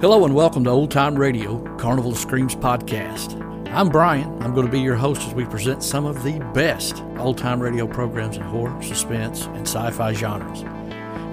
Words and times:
Hello 0.00 0.24
and 0.24 0.32
welcome 0.32 0.62
to 0.62 0.70
Old 0.70 0.92
Time 0.92 1.16
Radio, 1.16 1.58
Carnival 1.76 2.12
of 2.12 2.18
Screams 2.18 2.54
podcast. 2.54 3.34
I'm 3.74 3.88
Brian. 3.88 4.40
I'm 4.40 4.54
going 4.54 4.64
to 4.64 4.70
be 4.70 4.78
your 4.78 4.94
host 4.94 5.22
as 5.22 5.34
we 5.34 5.44
present 5.44 5.82
some 5.82 6.06
of 6.06 6.22
the 6.22 6.38
best 6.54 7.02
old 7.16 7.36
time 7.36 7.58
radio 7.58 7.84
programs 7.84 8.36
in 8.36 8.42
horror, 8.44 8.80
suspense, 8.80 9.46
and 9.46 9.62
sci 9.62 9.90
fi 9.90 10.12
genres. 10.12 10.62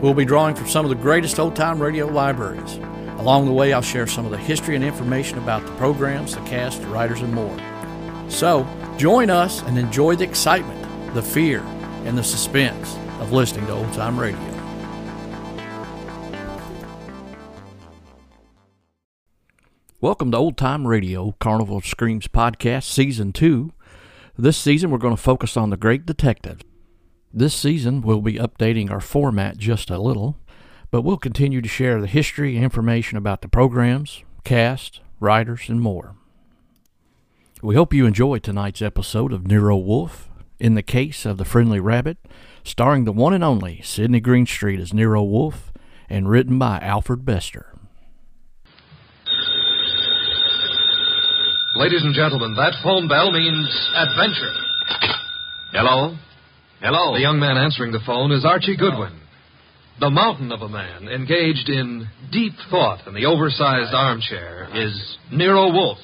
We'll 0.01 0.15
be 0.15 0.25
drawing 0.25 0.55
from 0.55 0.67
some 0.67 0.83
of 0.83 0.89
the 0.89 0.95
greatest 0.95 1.37
old 1.37 1.55
time 1.55 1.79
radio 1.79 2.07
libraries. 2.07 2.77
Along 3.19 3.45
the 3.45 3.53
way, 3.53 3.71
I'll 3.71 3.83
share 3.83 4.07
some 4.07 4.25
of 4.25 4.31
the 4.31 4.37
history 4.39 4.75
and 4.75 4.83
information 4.83 5.37
about 5.37 5.63
the 5.63 5.71
programs, 5.73 6.33
the 6.33 6.41
cast, 6.41 6.81
the 6.81 6.87
writers, 6.87 7.21
and 7.21 7.35
more. 7.35 7.55
So, 8.29 8.65
join 8.97 9.29
us 9.29 9.61
and 9.61 9.77
enjoy 9.77 10.15
the 10.15 10.23
excitement, 10.23 11.13
the 11.13 11.21
fear, 11.21 11.59
and 12.05 12.17
the 12.17 12.23
suspense 12.23 12.97
of 13.19 13.31
listening 13.31 13.67
to 13.67 13.73
old 13.73 13.93
time 13.93 14.19
radio. 14.19 14.54
Welcome 20.05 20.29
to 20.33 20.37
Old 20.37 20.55
Time 20.55 20.85
Radio, 20.85 21.31
Carnival 21.39 21.81
Screams 21.81 22.27
podcast, 22.27 22.83
season 22.83 23.33
two. 23.33 23.73
This 24.37 24.55
season, 24.55 24.91
we're 24.91 24.99
going 24.99 25.15
to 25.15 25.21
focus 25.21 25.57
on 25.57 25.71
the 25.71 25.77
Great 25.77 26.05
Detective. 26.05 26.61
This 27.33 27.55
season, 27.55 28.03
we'll 28.03 28.21
be 28.21 28.35
updating 28.35 28.91
our 28.91 28.99
format 28.99 29.57
just 29.57 29.89
a 29.89 29.97
little, 29.97 30.37
but 30.91 31.01
we'll 31.01 31.17
continue 31.17 31.59
to 31.59 31.67
share 31.67 31.99
the 31.99 32.05
history 32.05 32.53
and 32.53 32.63
information 32.63 33.17
about 33.17 33.41
the 33.41 33.47
programs, 33.47 34.21
cast, 34.43 35.01
writers, 35.19 35.69
and 35.69 35.81
more. 35.81 36.15
We 37.63 37.73
hope 37.73 37.91
you 37.91 38.05
enjoy 38.05 38.37
tonight's 38.37 38.83
episode 38.83 39.33
of 39.33 39.47
Nero 39.47 39.75
Wolfe, 39.75 40.29
in 40.59 40.75
the 40.75 40.83
case 40.83 41.25
of 41.25 41.39
the 41.39 41.45
Friendly 41.45 41.79
Rabbit, 41.79 42.19
starring 42.63 43.05
the 43.05 43.11
one 43.11 43.33
and 43.33 43.43
only 43.43 43.81
Sydney 43.81 44.19
Greenstreet 44.19 44.79
as 44.79 44.93
Nero 44.93 45.23
Wolfe, 45.23 45.73
and 46.07 46.29
written 46.29 46.59
by 46.59 46.77
Alfred 46.77 47.25
Bester. 47.25 47.74
Ladies 51.75 52.05
and 52.05 52.15
gentlemen, 52.15 52.55
that 52.55 52.71
phone 52.81 53.09
bell 53.09 53.35
means 53.35 53.67
adventure. 53.91 54.55
Hello? 55.75 56.15
Hello? 56.79 57.13
The 57.13 57.19
young 57.19 57.37
man 57.37 57.57
answering 57.57 57.91
the 57.91 57.99
phone 58.05 58.31
is 58.31 58.45
Archie 58.45 58.77
Goodwin. 58.77 59.11
The 59.99 60.09
mountain 60.09 60.53
of 60.53 60.61
a 60.61 60.69
man 60.69 61.09
engaged 61.09 61.67
in 61.67 62.07
deep 62.31 62.53
thought 62.71 63.05
in 63.07 63.13
the 63.13 63.25
oversized 63.25 63.93
armchair 63.93 64.69
is 64.73 65.17
Nero 65.33 65.69
Wolfe. 65.69 65.99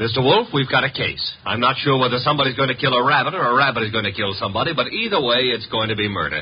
Mr. 0.00 0.24
Wolfe, 0.24 0.48
we've 0.54 0.70
got 0.70 0.84
a 0.84 0.90
case. 0.90 1.20
I'm 1.44 1.60
not 1.60 1.76
sure 1.76 2.00
whether 2.00 2.16
somebody's 2.24 2.56
going 2.56 2.72
to 2.72 2.80
kill 2.80 2.94
a 2.94 3.04
rabbit 3.04 3.34
or 3.34 3.44
a 3.44 3.54
rabbit 3.54 3.82
is 3.82 3.92
going 3.92 4.08
to 4.08 4.16
kill 4.16 4.32
somebody, 4.40 4.72
but 4.74 4.86
either 4.88 5.20
way, 5.20 5.52
it's 5.52 5.68
going 5.68 5.90
to 5.90 5.96
be 5.96 6.08
murder. 6.08 6.40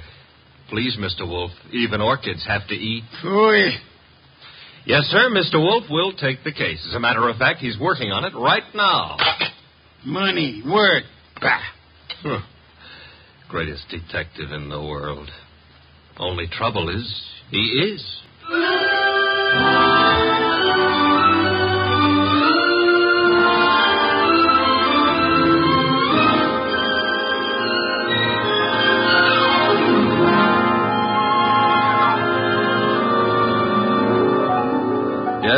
Please, 0.68 0.96
Mr. 0.96 1.26
Wolfe, 1.26 1.50
even 1.72 2.00
orchids 2.00 2.46
have 2.46 2.68
to 2.68 2.74
eat. 2.74 3.02
Ooh, 3.24 3.66
Yes, 4.86 5.04
sir, 5.04 5.30
Mr. 5.30 5.54
Wolfe 5.60 5.90
will 5.90 6.12
take 6.12 6.42
the 6.42 6.52
case. 6.52 6.84
As 6.88 6.94
a 6.94 7.00
matter 7.00 7.28
of 7.28 7.36
fact, 7.36 7.60
he's 7.60 7.78
working 7.78 8.10
on 8.10 8.24
it 8.24 8.32
right 8.34 8.62
now. 8.74 9.16
money, 10.04 10.62
work. 10.66 11.04
Bah. 11.40 11.60
Huh. 12.22 12.40
Greatest 13.48 13.88
detective 13.90 14.52
in 14.52 14.68
the 14.68 14.80
world. 14.80 15.28
Only 16.18 16.46
trouble 16.46 16.88
is, 16.88 17.24
he 17.50 17.58
is. 17.58 18.20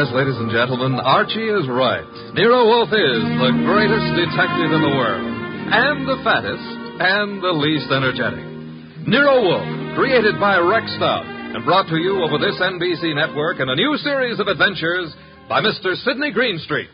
Yes, 0.02 0.10
ladies 0.18 0.34
and 0.34 0.50
gentlemen, 0.50 0.98
Archie 0.98 1.46
is 1.46 1.68
right. 1.70 2.02
Nero 2.34 2.66
Wolfe 2.66 2.90
is 2.90 3.22
the 3.22 3.54
greatest 3.62 4.08
detective 4.18 4.74
in 4.74 4.82
the 4.82 4.94
world, 4.98 5.22
and 5.22 6.02
the 6.02 6.18
fattest, 6.26 6.66
and 6.98 7.38
the 7.38 7.54
least 7.54 7.86
energetic. 7.86 8.42
Nero 9.06 9.46
Wolfe, 9.46 9.94
created 9.94 10.41
by 10.41 10.58
Rex 10.58 10.91
Stout, 10.98 11.22
and 11.54 11.64
brought 11.64 11.86
to 11.86 12.02
you 12.02 12.18
over 12.18 12.34
this 12.42 12.58
NBC 12.58 13.14
network 13.14 13.60
in 13.60 13.68
a 13.68 13.76
new 13.76 13.96
series 14.02 14.41
of 14.41 14.48
adventures 14.48 15.14
by 15.48 15.62
Mr. 15.62 15.94
Sydney 16.02 16.32
Greenstreet. 16.32 16.91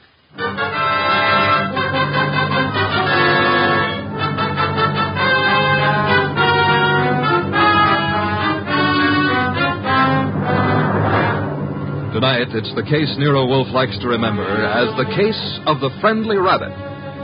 Tonight, 12.29 12.53
it's 12.61 12.75
the 12.77 12.83
case 12.83 13.09
Nero 13.17 13.47
Wolfe 13.47 13.73
likes 13.73 13.97
to 14.05 14.07
remember 14.07 14.45
as 14.45 14.93
the 15.01 15.09
case 15.17 15.61
of 15.65 15.81
the 15.81 15.89
friendly 16.03 16.37
rabbit. 16.37 16.69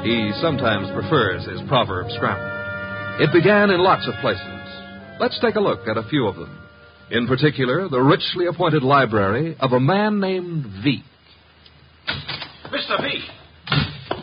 He 0.00 0.32
sometimes 0.40 0.88
prefers 0.96 1.44
his 1.44 1.60
proverb 1.68 2.08
scramble. 2.16 2.48
It 3.20 3.28
began 3.30 3.68
in 3.68 3.84
lots 3.84 4.08
of 4.08 4.14
places. 4.24 4.40
Let's 5.20 5.38
take 5.44 5.56
a 5.56 5.60
look 5.60 5.86
at 5.88 5.98
a 5.98 6.08
few 6.08 6.26
of 6.26 6.36
them. 6.36 6.48
In 7.10 7.26
particular, 7.26 7.86
the 7.90 8.00
richly 8.00 8.46
appointed 8.46 8.82
library 8.82 9.54
of 9.60 9.72
a 9.72 9.78
man 9.78 10.20
named 10.20 10.64
V. 10.82 11.04
Mr. 12.72 12.96
V, 12.96 13.28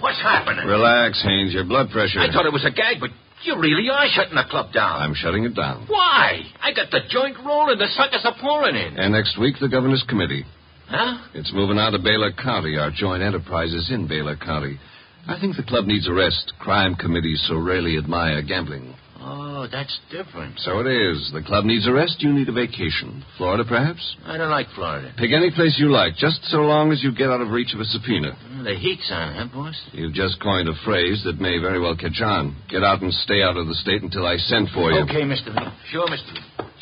what's 0.02 0.20
happening? 0.20 0.66
Relax, 0.66 1.22
Haynes. 1.22 1.54
Your 1.54 1.64
blood 1.64 1.92
pressure. 1.92 2.22
I 2.22 2.34
thought 2.34 2.48
it 2.48 2.54
was 2.54 2.66
a 2.66 2.74
gag, 2.74 2.98
but 3.00 3.12
you 3.44 3.54
really 3.60 3.88
are 3.88 4.08
shutting 4.10 4.34
the 4.34 4.50
club 4.50 4.74
down. 4.74 5.00
I'm 5.00 5.14
shutting 5.14 5.44
it 5.44 5.56
down. 5.56 5.86
Why? 5.88 6.42
I 6.60 6.74
got 6.74 6.90
the 6.90 7.02
joint 7.08 7.38
rolling. 7.46 7.78
The 7.78 7.94
suckers 7.94 8.26
are 8.26 8.34
pouring 8.42 8.76
in. 8.76 8.98
And 8.98 9.14
next 9.14 9.40
week, 9.40 9.58
the 9.62 9.70
governor's 9.70 10.04
committee. 10.10 10.44
Huh? 10.92 11.18
It's 11.34 11.54
moving 11.54 11.78
out 11.80 11.94
of 11.94 12.04
Baylor 12.04 12.34
County. 12.34 12.78
Our 12.78 12.92
joint 12.92 13.24
enterprise 13.24 13.74
is 13.74 13.90
in 13.92 14.08
Baylor 14.08 14.36
County. 14.36 14.78
I 15.26 15.40
think 15.40 15.56
the 15.56 15.64
club 15.64 15.86
needs 15.86 16.08
a 16.08 16.14
rest. 16.14 16.52
Crime 16.60 16.96
committees 16.96 17.42
so 17.48 17.56
rarely 17.58 17.98
admire 17.98 18.42
gambling. 18.42 18.94
Oh, 19.24 19.68
that's 19.72 20.00
different. 20.12 20.60
So 20.60 20.80
it 20.80 20.88
is. 20.88 21.30
The 21.32 21.44
club 21.44 21.64
needs 21.64 21.88
a 21.88 21.94
rest. 21.94 22.18
You 22.20 22.34
need 22.34 22.50
a 22.50 22.52
vacation. 22.52 23.24
Florida, 23.38 23.64
perhaps? 23.64 24.02
I 24.26 24.36
don't 24.36 24.50
like 24.50 24.68
Florida. 24.76 25.14
Pick 25.16 25.32
any 25.32 25.52
place 25.52 25.78
you 25.78 25.92
like, 25.92 26.16
just 26.18 26.44
so 26.50 26.58
long 26.58 26.92
as 26.92 27.04
you 27.04 27.14
get 27.16 27.30
out 27.30 27.40
of 27.40 27.52
reach 27.52 27.74
of 27.74 27.80
a 27.80 27.86
subpoena. 27.86 28.36
Mm, 28.52 28.64
the 28.66 28.76
heat's 28.76 29.08
on, 29.14 29.36
huh, 29.36 29.48
boss? 29.54 29.80
You've 29.94 30.14
just 30.14 30.42
coined 30.42 30.68
a 30.68 30.74
phrase 30.84 31.22
that 31.24 31.40
may 31.40 31.60
very 31.60 31.80
well 31.80 31.96
catch 31.96 32.20
on. 32.22 32.58
Get 32.68 32.84
out 32.84 33.02
and 33.02 33.14
stay 33.14 33.44
out 33.44 33.56
of 33.56 33.68
the 33.68 33.76
state 33.76 34.02
until 34.02 34.26
I 34.26 34.38
send 34.38 34.70
for 34.74 34.92
you. 34.92 35.00
Okay, 35.04 35.22
Mr. 35.22 35.54
V. 35.54 35.72
Sure, 35.92 36.08
Mr. 36.08 36.34
V. 36.34 36.74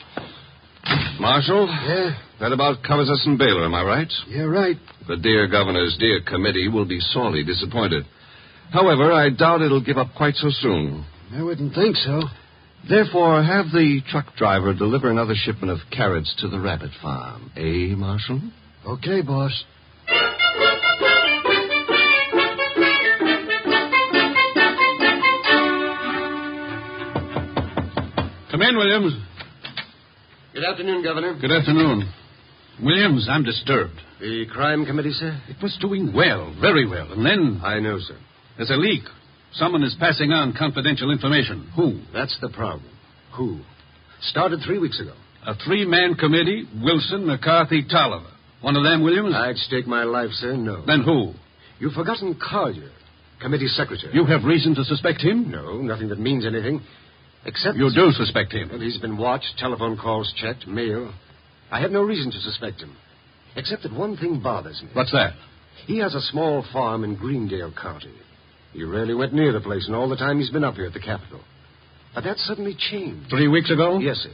Marshall? 1.19 1.67
Yeah? 1.67 2.15
That 2.39 2.53
about 2.53 2.83
covers 2.83 3.09
us 3.09 3.21
in 3.25 3.37
Baylor, 3.37 3.65
am 3.65 3.73
I 3.75 3.83
right? 3.83 4.11
Yeah, 4.27 4.43
right. 4.43 4.77
The 5.07 5.17
dear 5.17 5.47
governor's 5.47 5.97
dear 5.99 6.21
committee 6.25 6.69
will 6.69 6.85
be 6.85 6.99
sorely 6.99 7.43
disappointed. 7.43 8.05
However, 8.71 9.11
I 9.11 9.29
doubt 9.29 9.61
it'll 9.61 9.83
give 9.83 9.97
up 9.97 10.09
quite 10.15 10.35
so 10.35 10.47
soon. 10.49 11.03
I 11.33 11.43
wouldn't 11.43 11.73
think 11.73 11.95
so. 11.97 12.21
Therefore, 12.87 13.43
have 13.43 13.65
the 13.71 14.01
truck 14.09 14.35
driver 14.37 14.73
deliver 14.73 15.09
another 15.11 15.33
shipment 15.35 15.71
of 15.71 15.79
carrots 15.91 16.33
to 16.39 16.47
the 16.47 16.59
rabbit 16.59 16.91
farm. 17.01 17.51
Eh, 17.57 17.93
Marshall? 17.95 18.41
Okay, 18.87 19.21
boss. 19.21 19.63
Come 28.51 28.61
in, 28.63 28.75
Williams. 28.77 29.13
Good 30.53 30.63
afternoon, 30.63 31.03
Governor. 31.03 31.37
Good 31.39 31.51
afternoon. 31.51 32.11
Williams, 32.83 33.27
I'm 33.29 33.43
disturbed. 33.43 33.95
The 34.19 34.45
crime 34.51 34.85
committee, 34.85 35.11
sir? 35.13 35.39
It 35.47 35.61
was 35.61 35.77
doing 35.81 36.13
well, 36.13 36.53
very 36.59 36.87
well. 36.87 37.11
And 37.11 37.25
then 37.25 37.61
I 37.63 37.79
know, 37.79 37.99
sir. 37.99 38.17
there's 38.57 38.69
a 38.69 38.75
leak. 38.75 39.03
Someone 39.53 39.83
is 39.83 39.95
passing 39.99 40.31
on 40.31 40.53
confidential 40.57 41.11
information. 41.11 41.69
Who? 41.75 41.99
That's 42.13 42.37
the 42.41 42.49
problem. 42.49 42.89
Who? 43.35 43.59
Started 44.21 44.59
three 44.65 44.79
weeks 44.79 44.99
ago. 44.99 45.13
A 45.45 45.55
three 45.55 45.85
man 45.85 46.15
committee 46.15 46.65
Wilson, 46.81 47.25
McCarthy, 47.25 47.83
Tolliver. 47.89 48.29
One 48.61 48.75
of 48.75 48.83
them, 48.83 49.03
Williams? 49.03 49.33
I'd 49.35 49.55
stake 49.55 49.87
my 49.87 50.03
life, 50.03 50.31
sir. 50.33 50.55
No. 50.57 50.85
Then 50.85 51.01
who? 51.01 51.33
You've 51.79 51.93
forgotten 51.93 52.37
Collier, 52.37 52.91
committee 53.41 53.67
secretary. 53.69 54.13
You 54.13 54.25
have 54.25 54.43
reason 54.43 54.75
to 54.75 54.83
suspect 54.83 55.21
him? 55.21 55.49
No, 55.49 55.77
nothing 55.81 56.09
that 56.09 56.19
means 56.19 56.45
anything. 56.45 56.81
Except. 57.45 57.77
You 57.77 57.89
do 57.95 58.11
suspect 58.11 58.51
him. 58.51 58.67
Well, 58.69 58.81
he's 58.81 58.97
been 58.97 59.17
watched, 59.17 59.57
telephone 59.57 59.97
calls 59.97 60.31
checked, 60.35 60.67
mail. 60.67 61.13
I 61.71 61.81
have 61.81 61.91
no 61.91 62.01
reason 62.01 62.31
to 62.31 62.39
suspect 62.39 62.81
him. 62.81 62.95
Except 63.55 63.83
that 63.83 63.93
one 63.93 64.17
thing 64.17 64.41
bothers 64.41 64.81
me. 64.81 64.89
What's 64.93 65.11
that? 65.11 65.33
He 65.85 65.99
has 65.99 66.13
a 66.15 66.21
small 66.21 66.65
farm 66.73 67.03
in 67.03 67.15
Greendale 67.15 67.73
County. 67.79 68.13
He 68.73 68.83
rarely 68.83 69.13
went 69.13 69.33
near 69.33 69.51
the 69.51 69.61
place 69.61 69.87
in 69.87 69.95
all 69.95 70.09
the 70.09 70.15
time 70.15 70.39
he's 70.39 70.51
been 70.51 70.63
up 70.63 70.75
here 70.75 70.85
at 70.85 70.93
the 70.93 70.99
Capitol. 70.99 71.41
But 72.13 72.23
that 72.23 72.37
suddenly 72.37 72.75
changed. 72.77 73.29
Three 73.29 73.47
weeks 73.47 73.71
ago? 73.71 73.99
Yes, 73.99 74.17
sir. 74.17 74.31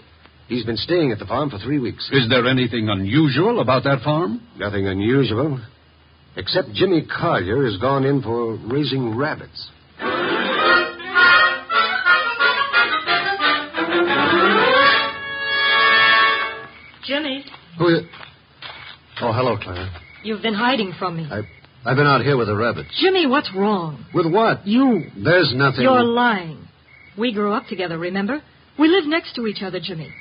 He's 0.47 0.65
been 0.65 0.77
staying 0.77 1.11
at 1.11 1.19
the 1.19 1.25
farm 1.25 1.49
for 1.49 1.57
three 1.57 1.79
weeks. 1.79 2.09
Is 2.11 2.29
there 2.29 2.47
anything 2.47 2.89
unusual 2.89 3.61
about 3.61 3.83
that 3.85 4.01
farm? 4.03 4.41
Nothing 4.57 4.87
unusual. 4.87 5.59
Except 6.35 6.71
Jimmy 6.73 7.05
Collier 7.05 7.65
has 7.65 7.77
gone 7.77 8.05
in 8.05 8.21
for 8.21 8.55
raising 8.55 9.15
rabbits. 9.15 9.69
Jimmy, 17.07 17.45
Who 17.77 17.87
is... 17.87 18.03
Oh, 19.21 19.31
hello, 19.31 19.57
Clara. 19.57 19.89
you've 20.23 20.41
been 20.41 20.53
hiding 20.53 20.93
from 20.97 21.17
me. 21.17 21.27
I, 21.29 21.39
I've 21.89 21.95
been 21.97 22.07
out 22.07 22.21
here 22.21 22.35
with 22.37 22.47
the 22.47 22.55
rabbits. 22.55 22.89
Jimmy, 22.99 23.27
what's 23.27 23.49
wrong? 23.55 24.05
With 24.13 24.31
what? 24.31 24.65
You. 24.67 25.03
There's 25.23 25.53
nothing. 25.55 25.83
You're 25.83 26.03
lying. 26.03 26.67
We 27.17 27.33
grew 27.33 27.53
up 27.53 27.67
together, 27.67 27.97
remember? 27.97 28.41
We 28.77 28.87
lived 28.89 29.07
next 29.07 29.35
to 29.35 29.47
each 29.47 29.61
other, 29.61 29.79
Jimmy. 29.81 30.11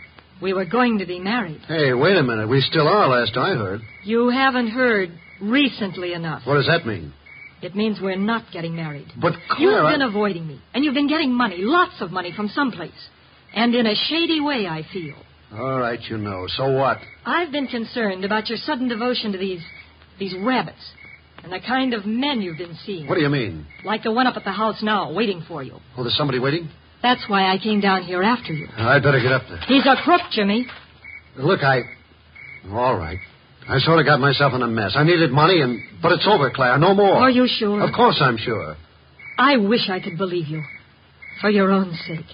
We 0.42 0.52
were 0.52 0.64
going 0.64 0.98
to 0.98 1.06
be 1.06 1.18
married. 1.18 1.60
Hey, 1.66 1.92
wait 1.92 2.16
a 2.16 2.22
minute. 2.22 2.48
We 2.48 2.60
still 2.60 2.86
are, 2.86 3.08
last 3.08 3.36
I 3.36 3.54
heard. 3.54 3.80
You 4.04 4.28
haven't 4.30 4.68
heard 4.68 5.10
recently 5.40 6.12
enough. 6.12 6.42
What 6.46 6.54
does 6.56 6.66
that 6.66 6.86
mean? 6.86 7.12
It 7.62 7.74
means 7.74 7.98
we're 8.00 8.16
not 8.16 8.44
getting 8.52 8.76
married. 8.76 9.06
But, 9.20 9.32
You've 9.58 9.72
Clara... 9.72 9.92
been 9.92 10.02
avoiding 10.02 10.46
me, 10.46 10.60
and 10.74 10.84
you've 10.84 10.94
been 10.94 11.08
getting 11.08 11.32
money, 11.32 11.56
lots 11.58 11.94
of 12.00 12.10
money 12.10 12.32
from 12.36 12.48
someplace. 12.48 12.92
And 13.54 13.74
in 13.74 13.86
a 13.86 13.94
shady 13.94 14.40
way, 14.40 14.66
I 14.66 14.82
feel. 14.92 15.14
All 15.54 15.78
right, 15.78 16.00
you 16.08 16.18
know. 16.18 16.46
So 16.48 16.72
what? 16.72 16.98
I've 17.24 17.52
been 17.52 17.66
concerned 17.66 18.24
about 18.24 18.48
your 18.48 18.58
sudden 18.58 18.88
devotion 18.88 19.32
to 19.32 19.38
these 19.38 19.62
these 20.18 20.34
rabbits 20.40 20.92
and 21.42 21.52
the 21.52 21.60
kind 21.60 21.94
of 21.94 22.06
men 22.06 22.40
you've 22.40 22.58
been 22.58 22.76
seeing. 22.84 23.06
What 23.06 23.16
do 23.16 23.20
you 23.20 23.28
mean? 23.28 23.66
Like 23.84 24.02
the 24.02 24.12
one 24.12 24.26
up 24.26 24.36
at 24.36 24.44
the 24.44 24.52
house 24.52 24.82
now, 24.82 25.12
waiting 25.12 25.44
for 25.46 25.62
you. 25.62 25.78
Oh, 25.96 26.02
there's 26.02 26.16
somebody 26.16 26.38
waiting? 26.38 26.68
That's 27.02 27.22
why 27.28 27.52
I 27.52 27.58
came 27.58 27.80
down 27.80 28.02
here 28.02 28.22
after 28.22 28.52
you. 28.52 28.66
I'd 28.76 29.02
better 29.02 29.20
get 29.20 29.32
up 29.32 29.42
there. 29.48 29.58
He's 29.66 29.84
a 29.84 29.94
crook, 30.02 30.22
Jimmy. 30.30 30.66
Look, 31.36 31.60
I... 31.62 31.82
All 32.70 32.96
right. 32.96 33.18
I 33.68 33.78
sort 33.78 33.98
of 33.98 34.06
got 34.06 34.20
myself 34.20 34.54
in 34.54 34.62
a 34.62 34.66
mess. 34.66 34.92
I 34.96 35.04
needed 35.04 35.30
money, 35.30 35.60
and... 35.60 35.80
But 36.00 36.12
it's 36.12 36.26
over, 36.26 36.50
Claire. 36.50 36.78
No 36.78 36.94
more. 36.94 37.16
Are 37.16 37.30
you 37.30 37.46
sure? 37.46 37.82
Of 37.82 37.94
course 37.94 38.16
I'm 38.22 38.38
sure. 38.38 38.76
I 39.36 39.58
wish 39.58 39.90
I 39.90 40.00
could 40.00 40.16
believe 40.16 40.48
you. 40.48 40.62
For 41.42 41.50
your 41.50 41.70
own 41.70 41.92
sake. 42.06 42.24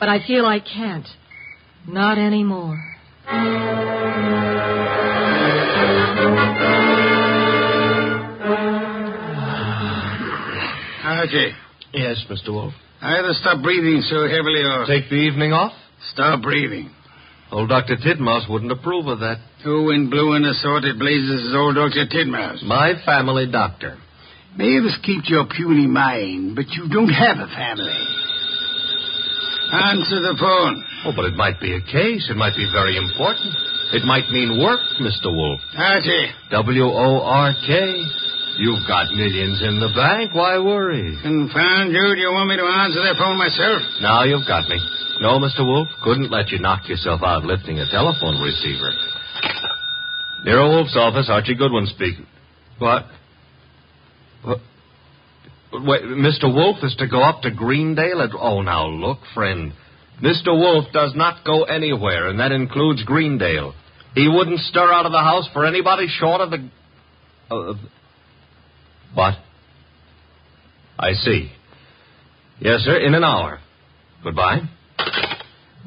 But 0.00 0.08
I 0.08 0.26
feel 0.26 0.46
I 0.46 0.60
can't. 0.60 1.06
Not 1.88 2.18
anymore. 2.18 2.78
Ah, 11.00 11.20
Archie, 11.20 11.52
Yes, 11.92 12.22
Mr. 12.28 12.50
Wolfe. 12.52 12.74
either 13.00 13.32
stop 13.34 13.62
breathing 13.62 14.02
so 14.02 14.28
heavily 14.28 14.62
or 14.62 14.84
Take 14.86 15.08
the 15.08 15.16
evening 15.16 15.52
off? 15.52 15.72
stop 16.12 16.42
breathing. 16.42 16.90
Old 17.50 17.70
Dr. 17.70 17.96
Titmouse 17.96 18.46
wouldn't 18.48 18.70
approve 18.72 19.06
of 19.06 19.20
that. 19.20 19.38
Who 19.64 19.90
in 19.90 20.10
blue 20.10 20.34
and 20.34 20.44
assorted 20.44 20.98
blazes 20.98 21.46
is 21.48 21.54
old 21.54 21.76
Dr. 21.76 22.06
Titmouse? 22.06 22.62
My 22.62 22.92
family 23.06 23.46
doctor. 23.50 23.96
May 24.56 24.78
Mavis 24.78 24.98
keeps 25.02 25.30
your 25.30 25.46
puny 25.46 25.86
mind, 25.86 26.54
but 26.56 26.68
you 26.70 26.88
don't 26.88 27.08
have 27.08 27.38
a 27.38 27.46
family. 27.48 28.27
Answer 29.72 30.20
the 30.24 30.36
phone. 30.40 30.84
Oh, 31.04 31.12
but 31.14 31.26
it 31.26 31.36
might 31.36 31.60
be 31.60 31.74
a 31.76 31.80
case. 31.84 32.28
It 32.30 32.36
might 32.36 32.56
be 32.56 32.64
very 32.72 32.96
important. 32.96 33.52
It 33.92 34.04
might 34.04 34.28
mean 34.32 34.60
work, 34.60 34.80
Mr. 35.00 35.28
Wolfe. 35.32 35.60
Archie, 35.76 36.32
W 36.50 36.84
O 36.84 37.20
R 37.22 37.52
K. 37.66 38.04
You've 38.58 38.82
got 38.88 39.12
millions 39.14 39.62
in 39.62 39.78
the 39.78 39.92
bank. 39.94 40.34
Why 40.34 40.58
worry? 40.58 41.16
confound 41.22 41.92
you. 41.92 42.04
Do 42.14 42.20
you 42.20 42.32
want 42.32 42.48
me 42.50 42.56
to 42.56 42.66
answer 42.66 43.00
that 43.06 43.14
phone 43.16 43.38
myself? 43.38 43.80
Now 44.00 44.24
you've 44.24 44.46
got 44.48 44.68
me. 44.68 44.80
No, 45.20 45.38
Mr. 45.38 45.62
Wolfe, 45.66 45.88
couldn't 46.02 46.30
let 46.30 46.50
you 46.50 46.58
knock 46.58 46.88
yourself 46.88 47.22
out 47.22 47.44
lifting 47.44 47.78
a 47.78 47.86
telephone 47.90 48.40
receiver. 48.42 48.90
Nero 50.44 50.68
Wolfe's 50.68 50.96
office, 50.96 51.28
Archie 51.30 51.54
Goodwin 51.54 51.86
speaking. 51.86 52.26
What? 52.78 53.04
What? 54.42 54.58
Wait, 55.72 56.02
Mr. 56.02 56.52
Wolfe 56.52 56.82
is 56.82 56.94
to 56.96 57.06
go 57.06 57.22
up 57.22 57.42
to 57.42 57.50
Greendale 57.50 58.22
at. 58.22 58.30
Oh, 58.38 58.62
now 58.62 58.86
look, 58.86 59.18
friend. 59.34 59.72
Mr. 60.22 60.48
Wolfe 60.48 60.86
does 60.92 61.12
not 61.14 61.44
go 61.44 61.64
anywhere, 61.64 62.28
and 62.28 62.40
that 62.40 62.52
includes 62.52 63.04
Greendale. 63.04 63.74
He 64.14 64.28
wouldn't 64.28 64.60
stir 64.60 64.90
out 64.92 65.06
of 65.06 65.12
the 65.12 65.18
house 65.18 65.48
for 65.52 65.66
anybody 65.66 66.08
short 66.08 66.40
of 66.40 66.50
the. 66.50 66.68
Uh, 67.50 67.74
what? 69.14 69.34
I 70.98 71.12
see. 71.12 71.52
Yes, 72.60 72.80
sir, 72.80 72.98
in 72.98 73.14
an 73.14 73.22
hour. 73.22 73.60
Goodbye. 74.24 74.62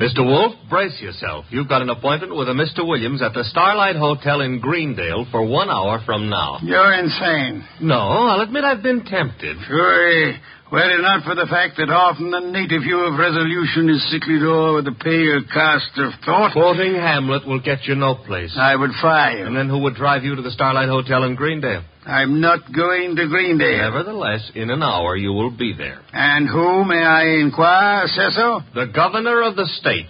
Mr. 0.01 0.25
Wolfe, 0.25 0.55
brace 0.69 0.99
yourself. 1.01 1.45
You've 1.49 1.69
got 1.69 1.81
an 1.81 1.89
appointment 1.89 2.35
with 2.35 2.49
a 2.49 2.53
Mr. 2.53 2.85
Williams 2.87 3.21
at 3.21 3.33
the 3.33 3.43
Starlight 3.43 3.95
Hotel 3.95 4.41
in 4.41 4.59
Greendale 4.59 5.27
for 5.31 5.45
one 5.45 5.69
hour 5.69 6.01
from 6.05 6.29
now. 6.29 6.59
You're 6.63 6.93
insane. 6.93 7.63
No, 7.81 7.99
I'll 7.99 8.41
admit 8.41 8.63
I've 8.63 8.83
been 8.83 9.05
tempted. 9.05 9.57
Sure. 9.67 10.33
Were 10.71 10.89
it 10.89 11.01
not 11.01 11.25
for 11.25 11.35
the 11.35 11.47
fact 11.51 11.75
that 11.77 11.91
often 11.91 12.31
the 12.31 12.39
native 12.39 12.83
view 12.83 13.03
of 13.03 13.19
resolution 13.19 13.89
is 13.91 14.07
sicklied 14.07 14.39
o'er 14.39 14.75
with 14.79 14.85
the 14.85 14.95
pale 14.95 15.43
cast 15.51 15.99
of 15.99 16.13
thought, 16.23 16.53
Quoting 16.53 16.95
Hamlet 16.95 17.45
will 17.45 17.59
get 17.59 17.83
you 17.83 17.95
no 17.95 18.15
place. 18.15 18.55
I 18.55 18.77
would 18.77 18.91
fire 19.01 19.45
And 19.45 19.53
then 19.53 19.67
who 19.67 19.79
would 19.79 19.95
drive 19.95 20.23
you 20.23 20.33
to 20.33 20.41
the 20.41 20.51
Starlight 20.51 20.87
Hotel 20.87 21.25
in 21.25 21.35
Greendale? 21.35 21.83
I'm 22.05 22.39
not 22.39 22.71
going 22.73 23.17
to 23.17 23.27
Greendale. 23.27 23.91
Nevertheless, 23.91 24.49
in 24.55 24.69
an 24.69 24.81
hour 24.81 25.17
you 25.17 25.33
will 25.33 25.51
be 25.51 25.75
there. 25.77 25.99
And 26.13 26.47
who, 26.47 26.85
may 26.85 27.03
I 27.03 27.43
inquire, 27.43 28.07
so? 28.07 28.61
The 28.73 28.87
governor 28.95 29.43
of 29.43 29.57
the 29.57 29.67
state. 29.75 30.07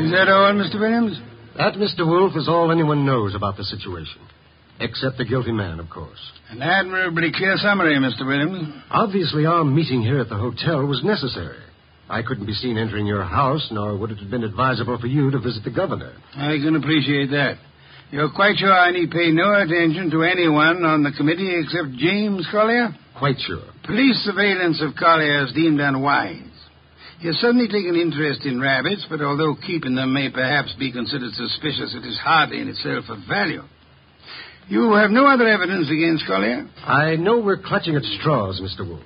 Is 0.00 0.10
that 0.10 0.28
all, 0.28 0.52
Mr. 0.54 0.80
Williams? 0.80 1.20
That, 1.56 1.74
Mr. 1.74 2.06
Wolfe, 2.06 2.36
is 2.36 2.48
all 2.48 2.70
anyone 2.72 3.04
knows 3.04 3.34
about 3.34 3.56
the 3.56 3.64
situation. 3.64 4.20
Except 4.80 5.18
the 5.18 5.24
guilty 5.24 5.52
man, 5.52 5.78
of 5.80 5.90
course. 5.90 6.18
An 6.50 6.62
admirably 6.62 7.30
clear 7.34 7.56
summary, 7.56 7.94
Mr. 7.96 8.26
Williams. 8.26 8.74
Obviously, 8.90 9.46
our 9.46 9.64
meeting 9.64 10.02
here 10.02 10.18
at 10.20 10.28
the 10.28 10.36
hotel 10.36 10.84
was 10.86 11.04
necessary. 11.04 11.60
I 12.08 12.22
couldn't 12.22 12.46
be 12.46 12.54
seen 12.54 12.76
entering 12.78 13.06
your 13.06 13.22
house, 13.22 13.68
nor 13.70 13.96
would 13.96 14.10
it 14.10 14.18
have 14.18 14.30
been 14.30 14.44
advisable 14.44 14.98
for 14.98 15.06
you 15.06 15.30
to 15.30 15.38
visit 15.38 15.64
the 15.64 15.70
governor. 15.70 16.12
I 16.34 16.56
can 16.58 16.76
appreciate 16.76 17.30
that. 17.30 17.58
You're 18.10 18.30
quite 18.30 18.58
sure 18.58 18.72
I 18.72 18.90
need 18.90 19.10
pay 19.10 19.30
no 19.30 19.54
attention 19.54 20.10
to 20.10 20.22
anyone 20.22 20.84
on 20.84 21.02
the 21.02 21.12
committee 21.16 21.56
except 21.58 21.96
James 21.96 22.46
Collier? 22.50 22.94
Quite 23.18 23.36
sure. 23.46 23.62
Police 23.84 24.16
surveillance 24.24 24.82
of 24.82 24.94
Collier 24.96 25.46
is 25.46 25.54
deemed 25.54 25.80
unwise. 25.80 26.51
He 27.22 27.28
has 27.28 27.38
suddenly 27.38 27.68
taken 27.68 27.94
interest 27.94 28.44
in 28.44 28.60
rabbits, 28.60 29.06
but 29.08 29.20
although 29.22 29.54
keeping 29.54 29.94
them 29.94 30.12
may 30.12 30.28
perhaps 30.28 30.74
be 30.76 30.90
considered 30.90 31.32
suspicious, 31.34 31.94
it 31.94 32.04
is 32.04 32.18
hardly 32.18 32.60
in 32.60 32.66
itself 32.66 33.04
of 33.08 33.18
value. 33.28 33.62
You 34.66 34.94
have 34.94 35.12
no 35.12 35.28
other 35.28 35.46
evidence 35.46 35.88
against 35.88 36.26
Collier? 36.26 36.68
I 36.84 37.14
know 37.14 37.38
we're 37.38 37.62
clutching 37.62 37.94
at 37.94 38.02
straws, 38.02 38.60
Mr. 38.60 38.84
Wolfe. 38.84 39.04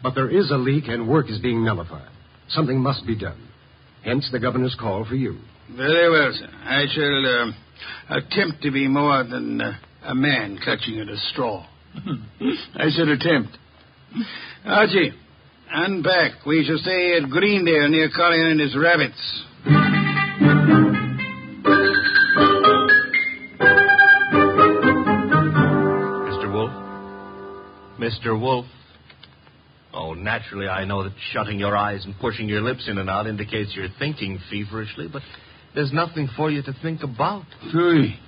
But 0.00 0.14
there 0.14 0.30
is 0.30 0.52
a 0.52 0.56
leak 0.56 0.84
and 0.86 1.08
work 1.08 1.28
is 1.28 1.40
being 1.40 1.64
nullified. 1.64 2.08
Something 2.50 2.78
must 2.78 3.04
be 3.04 3.18
done. 3.18 3.48
Hence 4.04 4.28
the 4.30 4.38
governor's 4.38 4.76
call 4.78 5.04
for 5.04 5.16
you. 5.16 5.36
Very 5.76 6.08
well, 6.08 6.32
sir. 6.38 6.48
I 6.62 6.84
shall 6.94 7.26
uh, 7.26 8.16
attempt 8.18 8.62
to 8.62 8.70
be 8.70 8.86
more 8.86 9.24
than 9.24 9.60
uh, 9.60 9.72
a 10.04 10.14
man 10.14 10.60
clutching 10.62 11.00
at 11.00 11.08
a 11.08 11.16
straw. 11.32 11.66
I 12.76 12.90
said 12.90 13.08
attempt. 13.08 13.58
Archie, 14.64 15.12
unpack. 15.72 16.44
We 16.46 16.64
shall 16.64 16.78
stay 16.78 17.18
at 17.22 17.28
Greendale 17.30 17.88
near 17.88 18.10
Collier 18.14 18.48
and 18.48 18.60
his 18.60 18.76
rabbits. 18.76 19.44
Mr. 25.16 26.52
Wolfe? 26.52 26.72
Mr. 27.98 28.40
Wolfe? 28.40 28.66
Oh, 29.92 30.12
naturally, 30.14 30.68
I 30.68 30.84
know 30.84 31.04
that 31.04 31.12
shutting 31.32 31.58
your 31.58 31.76
eyes 31.76 32.04
and 32.04 32.14
pushing 32.20 32.48
your 32.48 32.60
lips 32.60 32.86
in 32.88 32.98
and 32.98 33.08
out 33.08 33.26
indicates 33.26 33.74
you're 33.74 33.88
thinking 33.98 34.38
feverishly, 34.50 35.08
but 35.10 35.22
there's 35.74 35.92
nothing 35.92 36.28
for 36.36 36.50
you 36.50 36.62
to 36.62 36.72
think 36.82 37.02
about. 37.02 37.44
Three. 37.72 38.18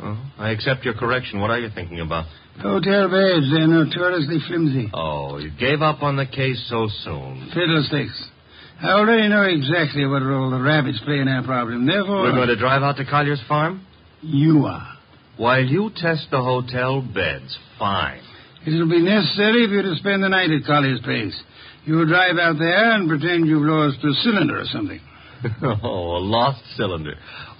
Oh, 0.00 0.22
I 0.38 0.50
accept 0.50 0.84
your 0.84 0.94
correction. 0.94 1.40
What 1.40 1.50
are 1.50 1.58
you 1.58 1.70
thinking 1.74 2.00
about? 2.00 2.26
Hotel 2.60 3.08
beds, 3.08 3.50
they're 3.50 3.66
notoriously 3.66 4.38
flimsy. 4.46 4.90
Oh, 4.92 5.38
you 5.38 5.50
gave 5.58 5.80
up 5.82 6.02
on 6.02 6.16
the 6.16 6.26
case 6.26 6.62
so 6.68 6.88
soon. 7.02 7.50
Fiddlesticks. 7.54 8.28
I 8.82 8.90
already 8.92 9.28
know 9.28 9.42
exactly 9.42 10.06
what 10.06 10.22
role 10.22 10.50
the 10.50 10.60
rabbits 10.60 11.00
play 11.04 11.18
in 11.20 11.28
our 11.28 11.42
problem. 11.42 11.86
Therefore, 11.86 12.22
We're 12.22 12.32
going 12.32 12.48
to 12.48 12.56
drive 12.56 12.82
out 12.82 12.96
to 12.98 13.04
Collier's 13.04 13.42
farm? 13.48 13.86
you 14.20 14.66
are. 14.66 14.88
While 15.38 15.64
you 15.64 15.90
test 15.96 16.26
the 16.30 16.40
hotel 16.42 17.00
beds, 17.00 17.56
fine. 17.78 18.20
It'll 18.66 18.88
be 18.88 19.02
necessary 19.02 19.66
for 19.66 19.74
you 19.74 19.82
to 19.82 19.94
spend 19.96 20.22
the 20.22 20.28
night 20.28 20.50
at 20.50 20.64
Collier's 20.66 21.00
place. 21.00 21.34
You'll 21.84 22.06
drive 22.06 22.36
out 22.38 22.58
there 22.58 22.92
and 22.92 23.08
pretend 23.08 23.46
you've 23.48 23.62
lost 23.62 23.98
a 24.04 24.12
cylinder 24.22 24.60
or 24.60 24.64
something. 24.66 25.00
oh, 25.62 26.18
a 26.18 26.22
lost 26.22 26.62
cylinder. 26.76 27.14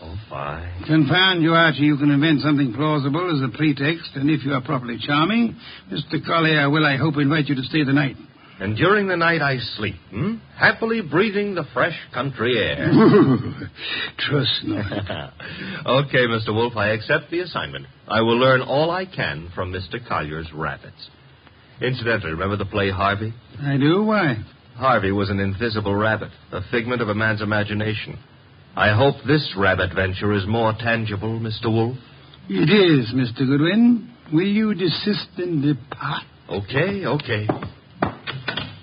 Oh, 0.04 0.16
fine. 0.28 0.82
Confound 0.84 1.42
you, 1.42 1.52
Archie. 1.52 1.82
You 1.82 1.96
can 1.96 2.10
invent 2.10 2.40
something 2.40 2.72
plausible 2.74 3.30
as 3.36 3.48
a 3.48 3.56
pretext, 3.56 4.10
and 4.16 4.28
if 4.28 4.44
you 4.44 4.52
are 4.52 4.60
properly 4.60 4.98
charming, 5.00 5.56
Mr. 5.92 6.24
Collier 6.26 6.68
will, 6.68 6.84
I 6.84 6.96
hope, 6.96 7.14
invite 7.18 7.46
you 7.46 7.54
to 7.54 7.62
stay 7.62 7.84
the 7.84 7.92
night. 7.92 8.16
And 8.58 8.76
during 8.76 9.06
the 9.06 9.16
night 9.16 9.42
I 9.42 9.58
sleep, 9.76 9.96
hmm? 10.10 10.34
Happily 10.58 11.02
breathing 11.02 11.54
the 11.54 11.64
fresh 11.72 11.96
country 12.12 12.58
air. 12.58 12.90
Trust 14.18 14.60
not. 14.64 15.32
okay, 15.86 16.26
Mr. 16.26 16.52
Wolfe, 16.52 16.76
I 16.76 16.90
accept 16.90 17.30
the 17.30 17.40
assignment. 17.40 17.86
I 18.08 18.22
will 18.22 18.38
learn 18.38 18.60
all 18.60 18.90
I 18.90 19.04
can 19.06 19.50
from 19.54 19.72
Mr. 19.72 20.06
Collier's 20.06 20.52
rabbits. 20.52 21.10
Incidentally, 21.80 22.32
remember 22.32 22.56
the 22.56 22.66
play 22.66 22.90
Harvey? 22.90 23.32
I 23.60 23.76
do? 23.76 24.04
Why? 24.04 24.36
Harvey 24.76 25.12
was 25.12 25.30
an 25.30 25.40
invisible 25.40 25.94
rabbit, 25.94 26.30
a 26.50 26.60
figment 26.70 27.02
of 27.02 27.08
a 27.08 27.14
man's 27.14 27.42
imagination. 27.42 28.18
I 28.74 28.96
hope 28.96 29.16
this 29.26 29.54
rabbit 29.56 29.90
venture 29.94 30.32
is 30.32 30.46
more 30.46 30.72
tangible, 30.78 31.38
Mr. 31.38 31.66
Wolfe. 31.66 31.98
It 32.48 32.70
is, 32.70 33.12
Mr. 33.14 33.46
Goodwin. 33.46 34.10
Will 34.32 34.46
you 34.46 34.74
desist 34.74 35.28
and 35.36 35.62
depart? 35.62 36.24
Okay, 36.48 37.04
okay. 37.06 37.46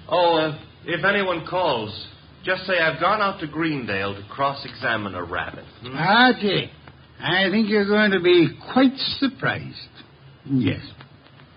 Oh, 0.07 0.37
uh, 0.37 0.59
if 0.85 1.03
anyone 1.03 1.45
calls, 1.47 2.07
just 2.43 2.65
say 2.65 2.79
I've 2.79 2.99
gone 2.99 3.21
out 3.21 3.39
to 3.41 3.47
Greendale 3.47 4.15
to 4.15 4.23
cross-examine 4.29 5.15
a 5.15 5.23
rabbit. 5.23 5.65
hmm? 5.81 5.95
Archie, 5.95 6.71
I 7.19 7.49
think 7.49 7.69
you're 7.69 7.87
going 7.87 8.11
to 8.11 8.21
be 8.21 8.49
quite 8.73 8.95
surprised. 9.19 9.75
Yes. 10.45 10.81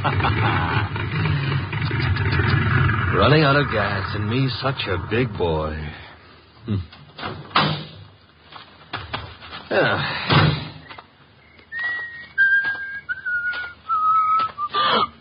Running 3.14 3.44
out 3.44 3.56
of 3.56 3.68
gas, 3.72 4.16
and 4.16 4.28
me 4.28 4.50
such 4.60 4.88
a 4.88 4.98
big 5.12 5.32
boy. 5.38 5.78
Hmm. 6.66 6.76
Ah. 9.70 10.58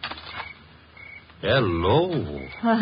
Hello. 1.42 2.40
Uh, 2.62 2.80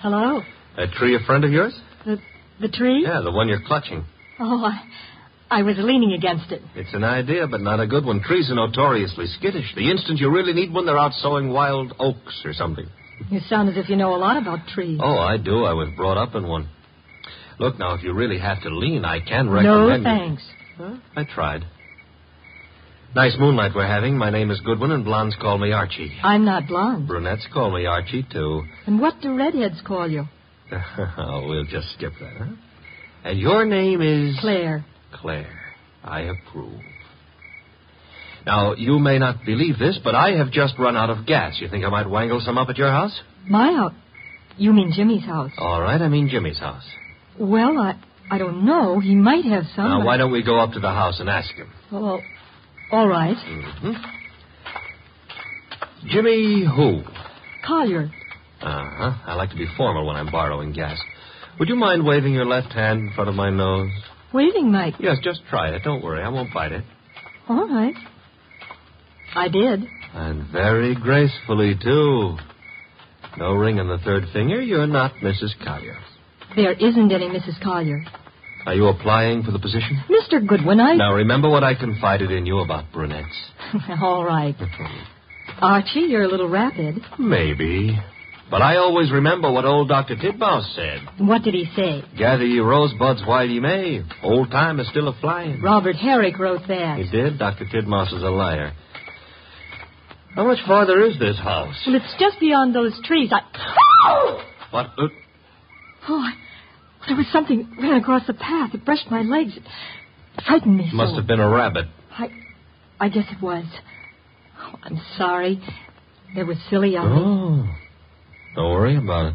hello? 0.00 0.40
That 0.78 0.92
tree 0.92 1.16
a 1.16 1.18
friend 1.26 1.44
of 1.44 1.52
yours? 1.52 1.74
The, 2.06 2.16
the 2.62 2.68
tree? 2.68 3.02
Yeah, 3.06 3.20
the 3.22 3.30
one 3.30 3.48
you're 3.48 3.60
clutching. 3.66 4.06
Oh, 4.40 4.64
I, 4.64 4.80
I 5.50 5.62
was 5.62 5.76
leaning 5.78 6.12
against 6.12 6.50
it. 6.50 6.60
It's 6.74 6.92
an 6.92 7.04
idea, 7.04 7.46
but 7.46 7.60
not 7.60 7.78
a 7.80 7.86
good 7.86 8.04
one. 8.04 8.20
Trees 8.20 8.50
are 8.50 8.54
notoriously 8.54 9.26
skittish. 9.38 9.72
The 9.76 9.90
instant 9.90 10.18
you 10.18 10.30
really 10.30 10.52
need 10.52 10.72
one, 10.72 10.86
they're 10.86 10.98
out 10.98 11.12
sowing 11.14 11.52
wild 11.52 11.94
oaks 11.98 12.42
or 12.44 12.52
something. 12.52 12.86
You 13.30 13.40
sound 13.48 13.68
as 13.68 13.76
if 13.76 13.88
you 13.88 13.96
know 13.96 14.14
a 14.14 14.18
lot 14.18 14.36
about 14.36 14.66
trees. 14.68 14.98
Oh, 15.02 15.18
I 15.18 15.36
do. 15.36 15.64
I 15.64 15.72
was 15.72 15.88
brought 15.96 16.18
up 16.18 16.34
in 16.34 16.46
one. 16.48 16.68
Look, 17.58 17.78
now, 17.78 17.94
if 17.94 18.02
you 18.02 18.12
really 18.12 18.38
have 18.38 18.60
to 18.62 18.68
lean, 18.70 19.04
I 19.04 19.20
can 19.20 19.46
no, 19.46 19.52
recommend. 19.52 19.98
you- 20.02 20.04
thanks. 20.04 20.42
Huh? 20.76 20.96
I 21.16 21.24
tried. 21.24 21.64
Nice 23.14 23.34
moonlight 23.38 23.72
we're 23.74 23.86
having. 23.86 24.18
My 24.18 24.28
name 24.28 24.50
is 24.50 24.60
Goodwin, 24.60 24.90
and 24.90 25.02
blondes 25.04 25.36
call 25.40 25.56
me 25.56 25.72
Archie. 25.72 26.12
I'm 26.22 26.44
not 26.44 26.66
blonde. 26.66 27.08
Brunettes 27.08 27.46
call 27.50 27.70
me 27.70 27.86
Archie, 27.86 28.26
too. 28.30 28.62
And 28.86 29.00
what 29.00 29.14
do 29.22 29.34
redheads 29.34 29.80
call 29.86 30.10
you? 30.10 30.26
we'll 31.18 31.64
just 31.64 31.94
skip 31.94 32.12
that, 32.20 32.32
huh? 32.36 32.54
And 33.24 33.38
your 33.38 33.64
name 33.64 34.02
is. 34.02 34.36
Claire. 34.40 34.84
Claire. 35.12 35.60
I 36.04 36.20
approve. 36.22 36.80
Now, 38.44 38.74
you 38.74 38.98
may 39.00 39.18
not 39.18 39.44
believe 39.44 39.78
this, 39.78 39.98
but 40.04 40.14
I 40.14 40.32
have 40.36 40.52
just 40.52 40.78
run 40.78 40.96
out 40.96 41.10
of 41.10 41.26
gas. 41.26 41.58
You 41.60 41.68
think 41.68 41.84
I 41.84 41.88
might 41.88 42.08
wangle 42.08 42.40
some 42.40 42.58
up 42.58 42.68
at 42.68 42.78
your 42.78 42.90
house? 42.90 43.18
My 43.48 43.72
house. 43.72 43.92
You 44.56 44.72
mean 44.72 44.92
Jimmy's 44.94 45.24
house? 45.24 45.50
All 45.58 45.80
right, 45.80 46.00
I 46.00 46.08
mean 46.08 46.28
Jimmy's 46.28 46.58
house. 46.58 46.84
Well, 47.38 47.76
I 47.78 47.94
I 48.30 48.38
don't 48.38 48.64
know. 48.64 48.98
He 49.00 49.14
might 49.14 49.44
have 49.44 49.64
some. 49.74 49.84
Now, 49.88 49.98
but- 49.98 50.06
why 50.06 50.16
don't 50.16 50.32
we 50.32 50.42
go 50.42 50.60
up 50.60 50.72
to 50.72 50.80
the 50.80 50.90
house 50.90 51.18
and 51.20 51.28
ask 51.28 51.52
him? 51.54 51.68
Well, 51.92 52.22
all 52.92 53.08
right. 53.08 53.36
hmm 53.36 53.92
Jimmy 56.08 56.64
who? 56.64 57.02
Collier. 57.66 58.10
Uh-huh. 58.62 59.12
I 59.26 59.34
like 59.34 59.50
to 59.50 59.56
be 59.56 59.66
formal 59.76 60.06
when 60.06 60.16
I'm 60.16 60.30
borrowing 60.30 60.72
gas. 60.72 60.98
Would 61.58 61.68
you 61.68 61.76
mind 61.76 62.06
waving 62.06 62.32
your 62.32 62.46
left 62.46 62.72
hand 62.72 63.00
in 63.00 63.12
front 63.14 63.28
of 63.28 63.34
my 63.34 63.50
nose? 63.50 63.90
Waving 64.36 64.70
Mike. 64.70 64.96
Yes, 65.00 65.16
just 65.24 65.40
try 65.48 65.70
it. 65.70 65.82
Don't 65.82 66.04
worry. 66.04 66.22
I 66.22 66.28
won't 66.28 66.52
bite 66.52 66.72
it. 66.72 66.84
All 67.48 67.66
right. 67.66 67.94
I 69.34 69.48
did. 69.48 69.82
And 70.12 70.46
very 70.52 70.94
gracefully, 70.94 71.74
too. 71.82 72.36
No 73.38 73.52
ring 73.52 73.80
on 73.80 73.88
the 73.88 73.96
third 74.04 74.24
finger. 74.34 74.60
You're 74.60 74.86
not 74.86 75.12
Mrs. 75.22 75.52
Collier. 75.64 75.96
There 76.54 76.72
isn't 76.72 77.10
any 77.10 77.28
Mrs. 77.28 77.62
Collier. 77.62 78.04
Are 78.66 78.74
you 78.74 78.88
applying 78.88 79.42
for 79.42 79.52
the 79.52 79.58
position? 79.58 80.02
Mr. 80.10 80.46
Goodwin, 80.46 80.80
I. 80.80 80.96
Now, 80.96 81.14
remember 81.14 81.48
what 81.48 81.64
I 81.64 81.74
confided 81.74 82.30
in 82.30 82.44
you 82.44 82.58
about 82.58 82.92
brunettes. 82.92 83.38
all 84.02 84.22
right. 84.22 84.54
Archie, 85.62 86.00
you're 86.00 86.24
a 86.24 86.28
little 86.28 86.50
rapid. 86.50 86.96
Maybe. 87.18 87.98
But 88.50 88.62
I 88.62 88.76
always 88.76 89.10
remember 89.10 89.50
what 89.50 89.64
old 89.64 89.88
Dr. 89.88 90.14
Titmouse 90.16 90.72
said. 90.76 91.00
What 91.18 91.42
did 91.42 91.54
he 91.54 91.66
say? 91.74 92.04
Gather 92.16 92.44
ye 92.46 92.60
rosebuds 92.60 93.22
while 93.26 93.44
ye 93.44 93.58
may. 93.58 94.02
Old 94.22 94.50
time 94.52 94.78
is 94.78 94.88
still 94.90 95.08
a 95.08 95.14
flying. 95.20 95.60
Robert 95.60 95.96
Herrick 95.96 96.38
wrote 96.38 96.62
that. 96.68 96.98
He 96.98 97.10
did? 97.10 97.38
Dr. 97.40 97.66
Titmouse 97.68 98.12
is 98.12 98.22
a 98.22 98.28
liar. 98.30 98.72
How 100.36 100.44
much 100.46 100.58
farther 100.66 101.02
is 101.02 101.18
this 101.18 101.36
house? 101.38 101.74
Well, 101.86 101.96
it's 101.96 102.14
just 102.20 102.38
beyond 102.38 102.74
those 102.74 102.98
trees. 103.04 103.30
I. 103.32 104.42
What? 104.70 104.86
Uh, 104.98 105.08
Oh, 106.08 106.20
I... 106.20 106.34
there 107.08 107.16
was 107.16 107.26
something 107.32 107.68
ran 107.80 107.94
across 108.00 108.26
the 108.28 108.34
path. 108.34 108.74
It 108.74 108.84
brushed 108.84 109.10
my 109.10 109.22
legs. 109.22 109.56
It 109.56 109.62
frightened 110.46 110.76
me 110.76 110.88
so. 110.90 110.96
must 110.96 111.16
have 111.16 111.26
been 111.26 111.40
a 111.40 111.48
rabbit. 111.48 111.86
I, 112.12 112.28
I 113.00 113.08
guess 113.08 113.24
it 113.30 113.42
was. 113.42 113.64
Oh, 114.60 114.74
I'm 114.84 115.00
sorry. 115.16 115.60
It 116.36 116.44
was 116.44 116.58
silly 116.70 116.96
of 116.96 117.04
me. 117.04 117.10
Oh. 117.12 117.68
Don't 118.56 118.72
worry 118.72 118.96
about 118.96 119.26
it. 119.26 119.34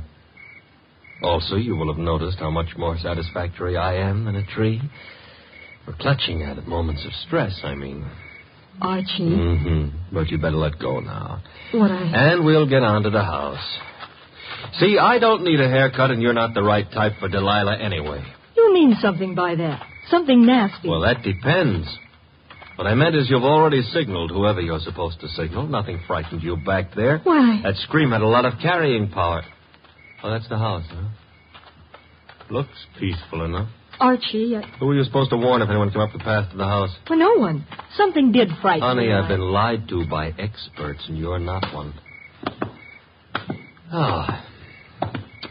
Also, 1.23 1.55
you 1.55 1.75
will 1.75 1.93
have 1.93 2.01
noticed 2.03 2.39
how 2.39 2.49
much 2.49 2.75
more 2.77 2.97
satisfactory 2.97 3.77
I 3.77 3.95
am 4.09 4.25
than 4.25 4.35
a 4.35 4.45
tree. 4.45 4.81
For 5.85 5.93
clutching 5.93 6.41
at 6.41 6.57
it, 6.57 6.67
moments 6.67 7.05
of 7.05 7.11
stress, 7.27 7.59
I 7.63 7.75
mean. 7.75 8.05
Archie, 8.81 9.19
Mm-hmm. 9.29 10.15
But 10.15 10.29
you 10.29 10.37
better 10.39 10.55
let 10.57 10.79
go 10.79 10.99
now. 10.99 11.43
what 11.71 11.91
I. 11.91 12.01
And 12.31 12.45
we'll 12.45 12.67
get 12.67 12.81
on 12.81 13.03
to 13.03 13.11
the 13.11 13.23
house. 13.23 13.63
See, 14.79 14.97
I 14.99 15.19
don't 15.19 15.43
need 15.43 15.59
a 15.59 15.67
haircut, 15.69 16.09
and 16.11 16.21
you're 16.21 16.33
not 16.33 16.53
the 16.55 16.63
right 16.63 16.89
type 16.91 17.13
for 17.19 17.27
Delilah 17.29 17.77
anyway. 17.77 18.23
You 18.55 18.73
mean 18.73 18.95
something 19.01 19.35
by 19.35 19.55
that. 19.55 19.85
Something 20.09 20.45
nasty. 20.45 20.89
Well, 20.89 21.01
that 21.01 21.21
depends. 21.23 21.87
What 22.81 22.89
I 22.89 22.95
meant 22.95 23.15
is 23.15 23.29
you've 23.29 23.43
already 23.43 23.83
signaled 23.83 24.31
whoever 24.31 24.59
you're 24.59 24.79
supposed 24.79 25.19
to 25.19 25.27
signal. 25.27 25.67
Nothing 25.67 26.01
frightened 26.07 26.41
you 26.41 26.57
back 26.57 26.95
there. 26.95 27.19
Why? 27.19 27.61
That 27.61 27.75
scream 27.75 28.09
had 28.09 28.21
a 28.21 28.27
lot 28.27 28.43
of 28.43 28.53
carrying 28.59 29.07
power. 29.07 29.43
Oh, 30.23 30.31
that's 30.31 30.49
the 30.49 30.57
house, 30.57 30.85
huh? 30.89 31.09
Looks 32.49 32.87
peaceful 32.97 33.45
enough. 33.45 33.69
Archie, 33.99 34.55
I... 34.55 34.63
Who 34.79 34.87
were 34.87 34.95
you 34.95 35.03
supposed 35.03 35.29
to 35.29 35.37
warn 35.37 35.61
if 35.61 35.69
anyone 35.69 35.91
came 35.91 36.01
up 36.01 36.11
the 36.11 36.17
path 36.17 36.49
to 36.53 36.57
the 36.57 36.65
house? 36.65 36.89
well, 37.07 37.19
no 37.19 37.35
one. 37.35 37.67
Something 37.93 38.31
did 38.31 38.49
frighten 38.63 38.81
Honey, 38.81 39.09
me. 39.09 39.13
I've 39.13 39.29
been 39.29 39.41
lied 39.41 39.87
to 39.89 40.07
by 40.07 40.29
experts, 40.39 41.03
and 41.07 41.19
you're 41.19 41.37
not 41.37 41.63
one. 41.75 41.93
Ah. 43.91 44.43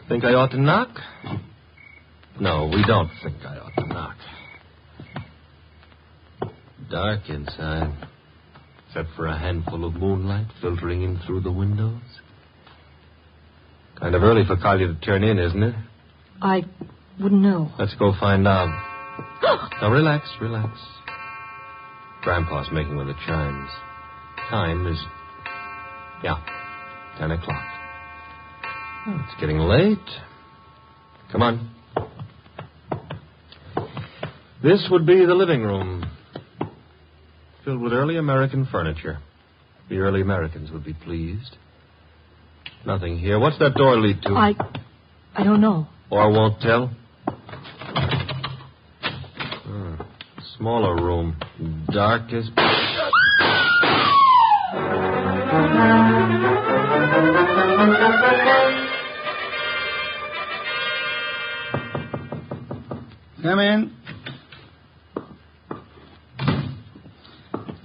Think 0.08 0.25
I 0.25 0.32
ought 0.32 0.50
to 0.50 0.60
knock? 0.60 0.88
No, 2.40 2.68
we 2.75 2.82
don't 2.84 3.10
think 3.22 3.37
I 3.46 3.58
ought 3.58 3.75
to 3.76 3.87
knock. 3.87 4.16
Dark 6.90 7.28
inside, 7.28 7.94
except 8.88 9.11
for 9.14 9.26
a 9.26 9.38
handful 9.38 9.85
of 9.85 9.94
moonlight 9.94 10.49
filtering 10.61 11.02
in 11.02 11.20
through 11.25 11.40
the 11.40 11.52
windows. 11.52 12.02
Kind 14.00 14.16
of 14.16 14.23
early 14.23 14.42
for 14.44 14.56
Collier 14.56 14.88
to 14.88 15.00
turn 15.00 15.23
in, 15.23 15.38
isn't 15.38 15.62
it? 15.62 15.75
I 16.42 16.64
wouldn't 17.20 17.42
know. 17.42 17.70
Let's 17.78 17.94
go 17.94 18.12
find 18.18 18.49
out. 18.49 18.68
now, 19.80 19.90
relax, 19.90 20.28
relax. 20.40 20.78
Grandpa's 22.23 22.68
making 22.73 22.97
with 22.97 23.06
the 23.06 23.14
chimes. 23.25 23.70
Time 24.49 24.87
is. 24.87 24.99
Yeah, 26.25 26.42
ten 27.18 27.30
o'clock. 27.30 27.64
Oh, 29.06 29.25
it's 29.25 29.40
getting 29.40 29.59
late. 29.59 29.99
Come 31.30 31.42
on. 31.42 31.70
This 34.62 34.87
would 34.90 35.06
be 35.06 35.25
the 35.25 35.35
living 35.35 35.62
room, 35.62 36.04
filled 37.64 37.81
with 37.81 37.93
early 37.93 38.17
American 38.17 38.67
furniture. 38.67 39.19
The 39.88 39.99
early 39.99 40.21
Americans 40.23 40.71
would 40.71 40.85
be 40.85 40.95
pleased. 40.95 41.57
Nothing 42.87 43.19
here. 43.19 43.38
What's 43.38 43.59
that 43.59 43.75
door 43.75 43.97
lead 43.99 44.23
to? 44.23 44.35
I. 44.35 44.55
I 45.35 45.45
don't 45.45 45.61
know. 45.61 45.87
Or 46.11 46.31
won't 46.31 46.61
tell? 46.61 46.90
Hmm. 49.64 49.95
Smaller 50.57 50.95
room. 50.97 51.37
Dark 51.93 52.33
as. 52.33 52.49
Come 63.43 63.59
in. 63.59 64.00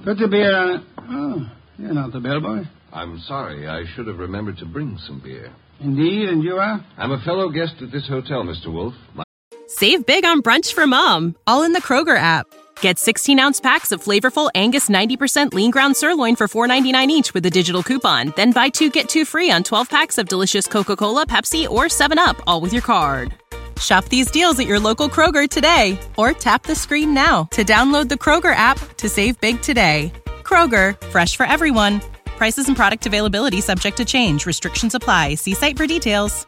Put 0.05 0.19
the 0.19 0.27
beer 0.27 0.55
on 0.55 0.69
it. 0.75 0.81
Oh, 1.09 1.51
you're 1.79 1.93
not 1.93 2.13
the 2.13 2.19
bellboy. 2.19 2.63
I'm 2.93 3.19
sorry. 3.27 3.67
I 3.67 3.83
should 3.95 4.07
have 4.07 4.19
remembered 4.19 4.57
to 4.59 4.65
bring 4.65 4.97
some 5.07 5.19
beer. 5.19 5.51
Indeed, 5.81 6.29
and 6.29 6.43
you 6.43 6.55
are? 6.57 6.85
I'm 6.97 7.11
a 7.11 7.21
fellow 7.25 7.49
guest 7.49 7.73
at 7.81 7.91
this 7.91 8.07
hotel, 8.07 8.43
Mr. 8.43 8.71
Wolfe. 8.71 8.93
My- 9.13 9.23
Save 9.67 10.05
big 10.05 10.23
on 10.23 10.41
brunch 10.41 10.73
for 10.73 10.85
mom, 10.87 11.35
all 11.47 11.63
in 11.63 11.73
the 11.73 11.81
Kroger 11.81 12.17
app. 12.17 12.45
Get 12.81 12.99
16 12.99 13.39
ounce 13.39 13.59
packs 13.59 13.91
of 13.91 14.01
flavorful 14.03 14.49
Angus 14.53 14.89
90% 14.89 15.53
lean 15.53 15.71
ground 15.71 15.97
sirloin 15.97 16.35
for 16.35 16.47
$4.99 16.47 17.07
each 17.09 17.33
with 17.33 17.45
a 17.45 17.49
digital 17.49 17.81
coupon. 17.83 18.31
Then 18.35 18.51
buy 18.51 18.69
two 18.69 18.89
get 18.89 19.09
two 19.09 19.25
free 19.25 19.49
on 19.51 19.63
12 19.63 19.89
packs 19.89 20.17
of 20.17 20.29
delicious 20.29 20.67
Coca 20.67 20.95
Cola, 20.95 21.25
Pepsi, 21.25 21.67
or 21.69 21.85
7UP, 21.85 22.39
all 22.47 22.61
with 22.61 22.73
your 22.73 22.83
card. 22.83 23.33
Shop 23.79 24.05
these 24.05 24.31
deals 24.31 24.59
at 24.59 24.67
your 24.67 24.79
local 24.79 25.09
Kroger 25.09 25.49
today 25.49 25.99
or 26.17 26.31
tap 26.31 26.63
the 26.63 26.75
screen 26.75 27.13
now 27.13 27.45
to 27.51 27.63
download 27.63 28.07
the 28.07 28.15
Kroger 28.15 28.55
app 28.55 28.79
to 28.97 29.09
save 29.09 29.39
big 29.41 29.61
today. 29.61 30.13
Kroger, 30.43 30.95
fresh 31.09 31.35
for 31.35 31.45
everyone. 31.45 31.99
Prices 32.37 32.67
and 32.67 32.77
product 32.77 33.05
availability 33.05 33.59
subject 33.61 33.97
to 33.97 34.05
change. 34.05 34.45
Restrictions 34.45 34.95
apply. 34.95 35.35
See 35.35 35.53
site 35.53 35.75
for 35.75 35.87
details. 35.87 36.45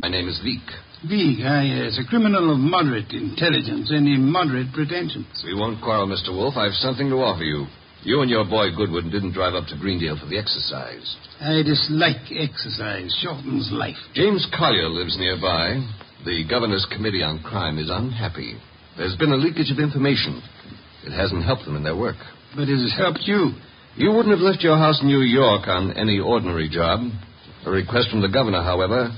My 0.00 0.08
name 0.08 0.26
is 0.28 0.40
Veek. 0.42 0.66
Veek, 1.06 1.42
ah, 1.44 1.62
yes, 1.62 1.98
a 1.98 2.08
criminal 2.08 2.52
of 2.52 2.58
moderate 2.58 3.12
intelligence 3.12 3.90
and 3.90 4.06
immoderate 4.06 4.72
pretensions. 4.72 5.42
We 5.44 5.54
won't 5.54 5.80
quarrel, 5.80 6.06
Mr. 6.06 6.34
Wolfe. 6.34 6.56
I've 6.56 6.74
something 6.74 7.08
to 7.10 7.16
offer 7.16 7.44
you. 7.44 7.66
You 8.04 8.20
and 8.20 8.30
your 8.30 8.44
boy 8.44 8.74
Goodwin 8.76 9.10
didn't 9.10 9.32
drive 9.32 9.54
up 9.54 9.68
to 9.68 9.78
Greendale 9.78 10.18
for 10.18 10.26
the 10.26 10.38
exercise. 10.38 11.06
I 11.40 11.62
dislike 11.62 12.26
exercise. 12.34 13.14
Shortens 13.22 13.70
life. 13.70 13.98
James 14.14 14.46
Collier 14.56 14.88
lives 14.88 15.16
nearby. 15.18 15.78
The 16.24 16.44
Governor's 16.48 16.86
Committee 16.90 17.22
on 17.22 17.42
Crime 17.42 17.78
is 17.78 17.90
unhappy. 17.90 18.56
There's 18.96 19.16
been 19.16 19.30
a 19.32 19.36
leakage 19.36 19.70
of 19.70 19.78
information. 19.78 20.42
It 21.06 21.12
hasn't 21.12 21.44
helped 21.44 21.64
them 21.64 21.76
in 21.76 21.84
their 21.84 21.96
work. 21.96 22.18
But 22.54 22.68
it 22.68 22.78
has 22.78 22.94
helped 22.98 23.22
you. 23.22 23.52
You 23.96 24.10
wouldn't 24.10 24.34
have 24.34 24.42
left 24.42 24.62
your 24.62 24.76
house 24.76 25.00
in 25.00 25.08
New 25.08 25.22
York 25.22 25.68
on 25.68 25.92
any 25.92 26.18
ordinary 26.18 26.68
job. 26.68 27.00
A 27.66 27.70
request 27.70 28.10
from 28.10 28.22
the 28.22 28.28
governor, 28.28 28.62
however. 28.62 29.10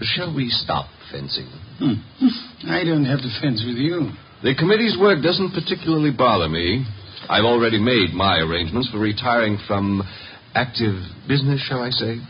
Shall 0.00 0.34
we 0.34 0.48
stop 0.50 0.86
fencing? 1.10 1.46
Hmm. 1.78 1.98
I 2.70 2.84
don't 2.84 3.04
have 3.04 3.20
to 3.20 3.30
fence 3.40 3.62
with 3.66 3.76
you. 3.76 4.10
The 4.42 4.54
committee's 4.54 4.96
work 4.98 5.22
doesn't 5.22 5.52
particularly 5.52 6.10
bother 6.10 6.48
me. 6.48 6.84
I've 7.32 7.48
already 7.48 7.80
made 7.80 8.12
my 8.12 8.44
arrangements 8.44 8.90
for 8.90 8.98
retiring 8.98 9.56
from 9.66 10.02
active 10.54 11.00
business, 11.26 11.64
shall 11.64 11.80
I 11.80 11.88
say. 11.88 12.20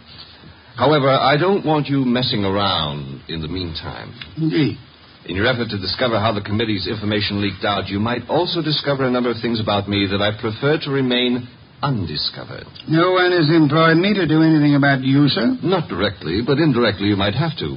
However, 0.77 1.11
I 1.11 1.37
don't 1.37 1.67
want 1.67 1.89
you 1.89 2.05
messing 2.05 2.45
around 2.45 3.23
in 3.29 3.43
the 3.43 3.49
meantime. 3.49 4.15
Indeed. 4.37 4.79
In 5.27 5.35
your 5.35 5.47
effort 5.47 5.71
to 5.71 5.79
discover 5.79 6.21
how 6.21 6.31
the 6.33 6.41
committee's 6.41 6.87
information 6.87 7.43
leaked 7.43 7.65
out, 7.65 7.89
you 7.89 7.99
might 7.99 8.23
also 8.29 8.63
discover 8.63 9.03
a 9.03 9.11
number 9.11 9.31
of 9.31 9.43
things 9.43 9.59
about 9.59 9.89
me 9.89 10.07
that 10.07 10.23
I 10.23 10.39
prefer 10.41 10.79
to 10.87 10.91
remain 10.91 11.49
undiscovered. 11.83 12.67
No 12.87 13.13
one 13.19 13.33
has 13.33 13.51
employed 13.51 13.99
me 13.99 14.15
to 14.15 14.27
do 14.27 14.41
anything 14.43 14.77
about 14.77 15.03
you, 15.03 15.27
sir. 15.27 15.59
Not 15.63 15.89
directly, 15.89 16.43
but 16.47 16.59
indirectly 16.59 17.09
you 17.09 17.17
might 17.17 17.35
have 17.35 17.59
to. 17.59 17.77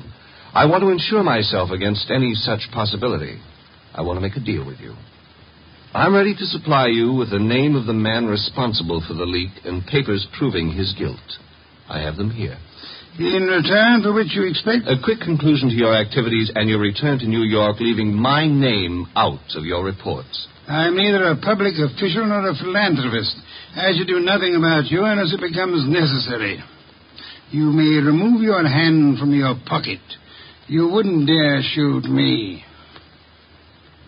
I 0.54 0.66
want 0.66 0.84
to 0.84 0.90
insure 0.94 1.24
myself 1.24 1.72
against 1.72 2.12
any 2.14 2.36
such 2.36 2.70
possibility. 2.72 3.42
I 3.96 4.04
want 4.04 4.18
to 4.18 4.22
make 4.22 4.38
a 4.38 4.46
deal 4.46 4.66
with 4.66 4.80
you. 4.80 4.94
I'm 5.96 6.14
ready 6.14 6.36
to 6.36 6.52
supply 6.52 6.92
you 6.92 7.14
with 7.14 7.32
the 7.32 7.40
name 7.40 7.80
of 7.80 7.88
the 7.88 7.96
man 7.96 8.28
responsible 8.28 9.00
for 9.08 9.14
the 9.14 9.24
leak 9.24 9.64
and 9.64 9.80
papers 9.88 10.28
proving 10.38 10.68
his 10.76 10.92
guilt. 11.00 11.24
I 11.88 12.04
have 12.04 12.18
them 12.18 12.32
here. 12.32 12.60
In 13.18 13.48
return 13.48 14.04
for 14.04 14.12
which 14.12 14.36
you 14.36 14.44
expect? 14.44 14.92
A 14.92 15.00
quick 15.00 15.24
conclusion 15.24 15.72
to 15.72 15.80
your 15.80 15.96
activities 15.96 16.52
and 16.54 16.68
your 16.68 16.84
return 16.84 17.20
to 17.20 17.32
New 17.32 17.48
York, 17.48 17.80
leaving 17.80 18.12
my 18.12 18.44
name 18.46 19.08
out 19.16 19.56
of 19.56 19.64
your 19.64 19.86
reports. 19.86 20.36
I'm 20.68 20.98
neither 20.98 21.32
a 21.32 21.40
public 21.40 21.80
official 21.80 22.28
nor 22.28 22.44
a 22.44 22.60
philanthropist. 22.60 23.40
I 23.80 23.96
should 23.96 24.12
do 24.12 24.20
nothing 24.20 24.60
about 24.60 24.92
you 24.92 25.00
unless 25.00 25.32
it 25.32 25.40
becomes 25.40 25.88
necessary. 25.88 26.60
You 27.52 27.72
may 27.72 28.04
remove 28.04 28.42
your 28.42 28.68
hand 28.68 29.18
from 29.18 29.32
your 29.32 29.56
pocket. 29.66 30.04
You 30.68 30.92
wouldn't 30.92 31.26
dare 31.26 31.62
shoot 31.64 32.04
me. 32.04 32.66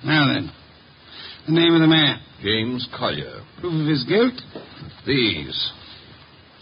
Now 0.03 0.33
then, 0.33 0.51
the 1.47 1.53
name 1.53 1.73
of 1.73 1.81
the 1.81 1.87
man. 1.87 2.19
James 2.43 2.87
Collier. 2.97 3.41
Proof 3.61 3.73
of 3.81 3.87
his 3.87 4.03
guilt? 4.03 4.33
These. 5.05 5.71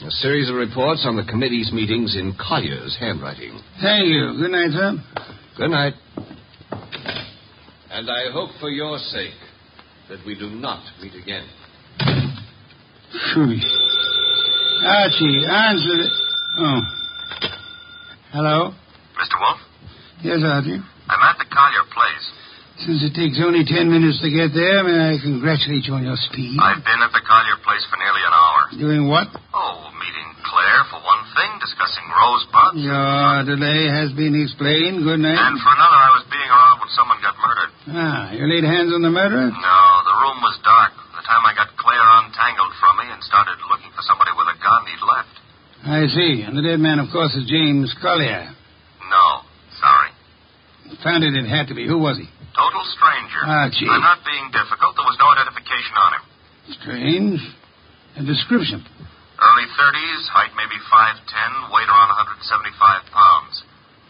A 0.06 0.12
series 0.12 0.50
of 0.50 0.56
reports 0.56 1.06
on 1.08 1.15
the 1.15 1.24
committee's 1.24 1.71
meetings 1.71 2.15
in 2.15 2.36
Collier's 2.39 2.95
handwriting. 3.00 3.60
Thank 3.82 4.08
you. 4.08 4.34
Good 4.38 4.52
night, 4.52 4.71
sir. 4.71 4.93
Good 5.58 5.69
night. 5.71 5.93
And 7.91 8.10
I 8.10 8.32
hope 8.32 8.50
for 8.60 8.69
your 8.69 8.98
sake 8.98 9.34
that 10.10 10.19
we 10.26 10.36
do 10.38 10.50
not 10.50 10.84
meet 11.02 11.13
again. 11.15 11.48
Phew. 13.34 13.56
Archie, 14.84 15.45
answer 15.48 16.02
it. 16.04 16.12
Oh. 16.60 16.80
Hello? 18.32 18.71
Mr. 19.15 19.39
Wolfe, 19.39 19.62
Yes, 20.21 20.39
Archie. 20.43 20.76
I'm 21.08 21.21
at 21.24 21.38
the 21.39 21.45
Collier 21.50 21.86
place. 21.93 22.32
Since 22.86 23.02
it 23.02 23.17
takes 23.17 23.41
only 23.41 23.65
ten 23.65 23.89
minutes 23.89 24.21
to 24.21 24.30
get 24.30 24.54
there, 24.54 24.86
may 24.86 25.17
I 25.17 25.17
congratulate 25.17 25.89
you 25.89 25.98
on 25.98 26.06
your 26.06 26.19
speed? 26.30 26.54
I've 26.62 26.86
been 26.86 27.02
at 27.02 27.10
the 27.10 27.24
Collier 27.26 27.58
place 27.65 27.82
for 27.89 27.98
nearly 27.98 28.21
an 28.21 28.34
hour. 28.38 28.62
Doing 28.78 29.04
what? 29.10 29.26
Oh, 29.58 29.89
meeting 29.98 30.30
Claire 30.45 30.86
for 30.93 31.02
one 31.02 31.26
thing, 31.34 31.50
discussing 31.58 32.06
rosebuds. 32.13 32.78
Your 32.86 33.41
delay 33.50 33.89
has 33.89 34.13
been 34.13 34.38
explained. 34.38 35.02
Good 35.02 35.17
night. 35.17 35.34
And 35.34 35.58
for 35.65 35.71
another, 35.74 35.98
I 35.98 36.12
was 36.13 36.26
being 36.30 36.45
around 36.45 36.78
when 36.86 36.91
someone 36.93 37.17
got 37.26 37.34
murdered. 37.41 37.71
Ah, 37.89 38.24
you 38.38 38.45
laid 38.45 38.62
hands 38.62 38.93
on 38.93 39.02
the 39.02 39.10
murderer? 39.10 39.50
No, 39.50 39.80
the 40.06 40.15
room 40.21 40.38
was 40.45 40.54
dark. 40.62 40.93
The 41.17 41.26
time 41.26 41.41
I 41.41 41.58
got 41.58 41.74
Claire 41.82 42.06
untangled 42.21 42.74
from 42.78 43.02
me 43.02 43.10
and 43.10 43.17
started 43.26 43.58
looking 43.65 43.89
for 43.98 44.06
somebody 44.06 44.30
with 44.38 44.45
a 44.54 44.58
gun, 44.62 44.82
he'd 44.86 45.02
left. 45.10 45.36
I 45.89 46.06
see. 46.13 46.45
And 46.45 46.54
the 46.54 46.62
dead 46.62 46.78
man, 46.78 47.02
of 47.02 47.10
course, 47.10 47.34
is 47.34 47.50
James 47.50 47.89
Collier. 47.98 48.54
No, 49.10 49.26
sorry. 49.82 50.13
Found 51.02 51.26
it, 51.26 51.34
it 51.34 51.50
had 51.50 51.65
to 51.74 51.74
be. 51.74 51.89
Who 51.89 51.98
was 51.98 52.21
he? 52.21 52.30
stranger. 52.93 53.41
Ah, 53.45 53.67
gee. 53.74 53.89
I'm 53.89 54.04
not 54.04 54.21
being 54.21 54.52
difficult. 54.54 54.93
There 54.98 55.08
was 55.08 55.17
no 55.17 55.28
identification 55.34 55.95
on 55.98 56.12
him. 56.19 56.24
Strange. 56.82 57.41
A 58.17 58.24
description. 58.24 58.86
Early 59.36 59.67
30s, 59.67 60.24
height 60.32 60.54
maybe 60.56 60.80
5'10, 60.88 61.74
weight 61.76 61.89
around 61.91 62.10
175 62.41 63.12
pounds. 63.12 63.56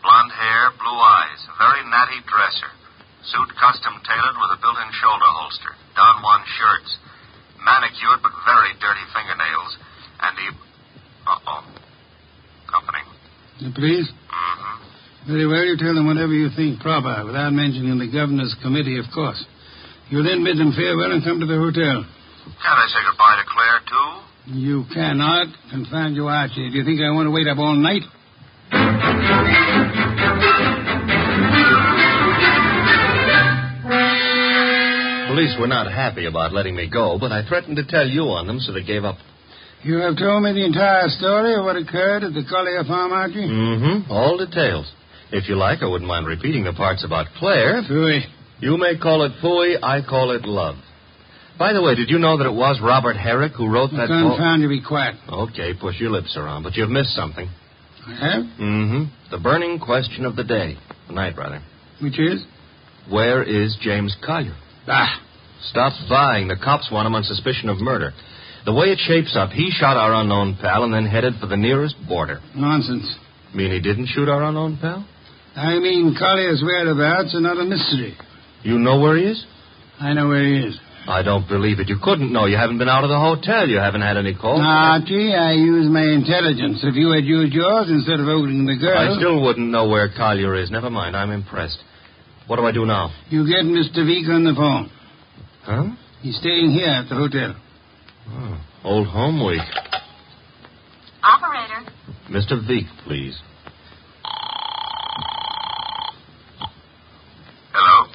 Blonde 0.06 0.30
hair, 0.38 0.70
blue 0.78 1.00
eyes, 1.02 1.42
very 1.58 1.82
natty 1.90 2.22
dresser. 2.30 2.70
Suit 3.26 3.50
custom 3.58 3.98
tailored 4.06 4.38
with 4.38 4.54
a 4.54 4.60
built 4.62 4.78
in 4.78 4.92
shoulder 5.02 5.26
holster. 5.34 5.74
Don 5.98 6.22
Juan 6.22 6.46
shirts. 6.46 7.02
Manicured 7.58 8.22
but 8.22 8.30
very 8.46 8.78
dirty 8.78 9.06
fingernails. 9.10 9.72
And 10.22 10.34
he. 10.38 10.48
Uh 11.26 11.50
oh. 11.50 11.66
Company. 12.70 13.02
Please 13.74 14.06
well, 15.28 15.66
you 15.66 15.78
tell 15.78 15.96
them 15.96 16.08
whatever 16.08 16.34
you 16.34 16.50
think 16.56 16.80
proper, 16.80 17.26
without 17.26 17.52
mentioning 17.54 17.98
the 17.98 18.08
governor's 18.12 18.56
committee, 18.62 19.00
of 19.00 19.06
course. 19.14 19.44
You'll 20.10 20.24
then 20.24 20.44
bid 20.44 20.58
them 20.58 20.74
farewell 20.74 21.12
and 21.12 21.24
come 21.24 21.40
to 21.40 21.46
the 21.46 21.58
hotel. 21.58 22.06
Can't 22.06 22.80
I 22.80 22.86
say 22.88 23.02
goodbye 23.10 23.42
to 23.42 23.46
Claire, 23.50 23.82
too? 23.90 24.10
You 24.54 24.86
cannot. 24.94 25.48
Confound 25.72 26.16
you, 26.16 26.28
Archie. 26.28 26.70
Do 26.70 26.78
you 26.78 26.86
think 26.86 27.02
I 27.02 27.10
want 27.12 27.26
to 27.26 27.32
wait 27.32 27.48
up 27.48 27.58
all 27.58 27.76
night? 27.76 28.04
Police 35.28 35.56
were 35.60 35.68
not 35.68 35.92
happy 35.92 36.26
about 36.28 36.54
letting 36.54 36.76
me 36.76 36.88
go, 36.88 37.18
but 37.20 37.32
I 37.32 37.46
threatened 37.48 37.78
to 37.78 37.86
tell 37.86 38.08
you 38.08 38.22
on 38.38 38.48
them, 38.48 38.60
so 38.60 38.72
they 38.72 38.84
gave 38.84 39.04
up. 39.04 39.18
You 39.84 39.98
have 39.98 40.18
told 40.18 40.44
me 40.44 40.54
the 40.54 40.66
entire 40.66 41.10
story 41.10 41.56
of 41.56 41.66
what 41.66 41.76
occurred 41.76 42.24
at 42.24 42.34
the 42.34 42.46
Collier 42.50 42.84
farm, 42.86 43.12
Archie? 43.12 43.46
Mm-hmm. 43.46 44.12
All 44.12 44.38
details. 44.38 44.90
If 45.32 45.50
you 45.50 45.56
like, 45.56 45.80
I 45.82 45.88
wouldn't 45.88 46.08
mind 46.08 46.28
repeating 46.28 46.64
the 46.64 46.74
parts 46.74 47.04
about 47.04 47.28
Claire. 47.38 47.82
Phooey. 47.84 48.22
You 48.60 48.78
may 48.78 48.98
call 48.98 49.24
it 49.24 49.32
fooey, 49.44 49.76
I 49.82 50.02
call 50.08 50.32
it 50.32 50.46
love. 50.46 50.76
By 51.58 51.74
the 51.74 51.82
way, 51.82 51.96
did 51.96 52.10
you 52.10 52.20
know 52.20 52.38
that 52.38 52.46
it 52.46 52.54
was 52.54 52.80
Robert 52.84 53.16
Herrick 53.18 53.54
who 53.54 53.70
wrote 53.70 53.92
that 53.92 54.08
poem? 54.08 54.32
Confound 54.36 54.62
you, 54.62 54.70
be 54.70 54.82
quiet. 54.82 55.16
Okay, 55.30 55.74
push 55.80 56.00
your 56.00 56.12
lips 56.12 56.36
around, 56.38 56.64
but 56.64 56.76
you've 56.76 56.90
missed 56.90 57.16
something. 57.16 57.50
I 58.08 58.12
have? 58.12 58.44
Mm-hmm. 58.60 59.04
The 59.32 59.40
burning 59.40 59.80
question 59.80 60.26
of 60.26 60.36
the 60.36 60.44
day. 60.44 60.78
The 61.08 61.14
night, 61.14 61.36
rather. 61.38 61.62
Which 62.02 62.20
is? 62.20 62.44
Where 63.10 63.42
is 63.44 63.78
James 63.82 64.16
Collier? 64.26 64.56
Ah. 64.88 65.22
Stop 65.70 65.94
vying. 66.10 66.48
The 66.48 66.58
cops 66.62 66.90
want 66.92 67.08
him 67.08 67.16
on 67.16 67.24
suspicion 67.24 67.70
of 67.70 67.80
murder. 67.80 68.12
The 68.66 68.74
way 68.74 68.88
it 68.88 69.00
shapes 69.00 69.36
up, 69.36 69.50
he 69.52 69.72
shot 69.72 69.98
our 69.98 70.14
unknown 70.14 70.58
pal 70.62 70.84
and 70.84 70.94
then 70.94 71.06
headed 71.06 71.34
for 71.40 71.48
the 71.48 71.58
nearest 71.58 71.96
border. 72.08 72.40
Nonsense. 72.56 73.16
Mean 73.54 73.72
he 73.72 73.80
didn't 73.80 74.08
shoot 74.08 74.28
our 74.28 74.44
unknown 74.44 74.78
pal? 74.82 75.08
I 75.56 75.80
mean, 75.80 76.16
Collier's 76.18 76.62
whereabouts 76.64 77.34
are 77.36 77.42
not 77.42 77.58
a 77.58 77.66
mystery. 77.66 78.16
You 78.64 78.78
know 78.78 79.00
where 79.00 79.16
he 79.18 79.24
is? 79.24 79.46
I 80.00 80.14
know 80.14 80.28
where 80.28 80.44
he 80.44 80.68
is. 80.68 80.80
I 81.08 81.22
don't 81.22 81.48
believe 81.48 81.80
it. 81.80 81.88
You 81.88 81.98
couldn't 82.02 82.34
know. 82.34 82.46
You 82.46 82.58
haven't 82.58 82.80
been 82.80 82.90
out 82.90 83.04
of 83.04 83.10
the 83.10 83.20
hotel. 83.20 83.70
You 83.70 83.78
haven't 83.78 84.02
had 84.02 84.18
any 84.18 84.34
calls. 84.34 84.60
Archie, 84.62 85.34
I 85.34 85.54
use 85.54 85.88
my 85.88 86.02
intelligence. 86.02 86.80
If 86.84 86.96
you 86.96 87.12
had 87.12 87.24
used 87.24 87.54
yours 87.54 87.88
instead 87.90 88.20
of 88.20 88.28
opening 88.28 88.66
the 88.66 88.76
girl. 88.76 88.98
I 88.98 89.16
still 89.16 89.42
wouldn't 89.42 89.70
know 89.70 89.88
where 89.88 90.10
Collier 90.10 90.56
is. 90.56 90.72
Never 90.72 90.90
mind. 90.90 91.16
I'm 91.16 91.30
impressed. 91.32 91.78
What 92.48 92.58
do 92.58 92.64
I 92.66 92.72
do 92.72 92.86
now? 92.86 93.12
You 93.30 93.46
get 93.46 93.64
Mr. 93.66 94.00
Veek 94.04 94.28
on 94.30 94.44
the 94.44 94.54
phone. 94.56 94.90
Huh? 95.64 95.96
He's 96.22 96.38
staying 96.40 96.72
here 96.72 96.88
at 96.88 97.08
the 97.08 97.16
hotel. 97.16 97.56
Oh, 98.28 98.62
old 98.84 99.08
home 99.08 99.46
week. 99.46 99.62
Operator. 101.24 101.92
Mr. 102.32 102.60
Veek, 102.68 102.88
please. 103.06 103.40
Hello? 107.74 108.12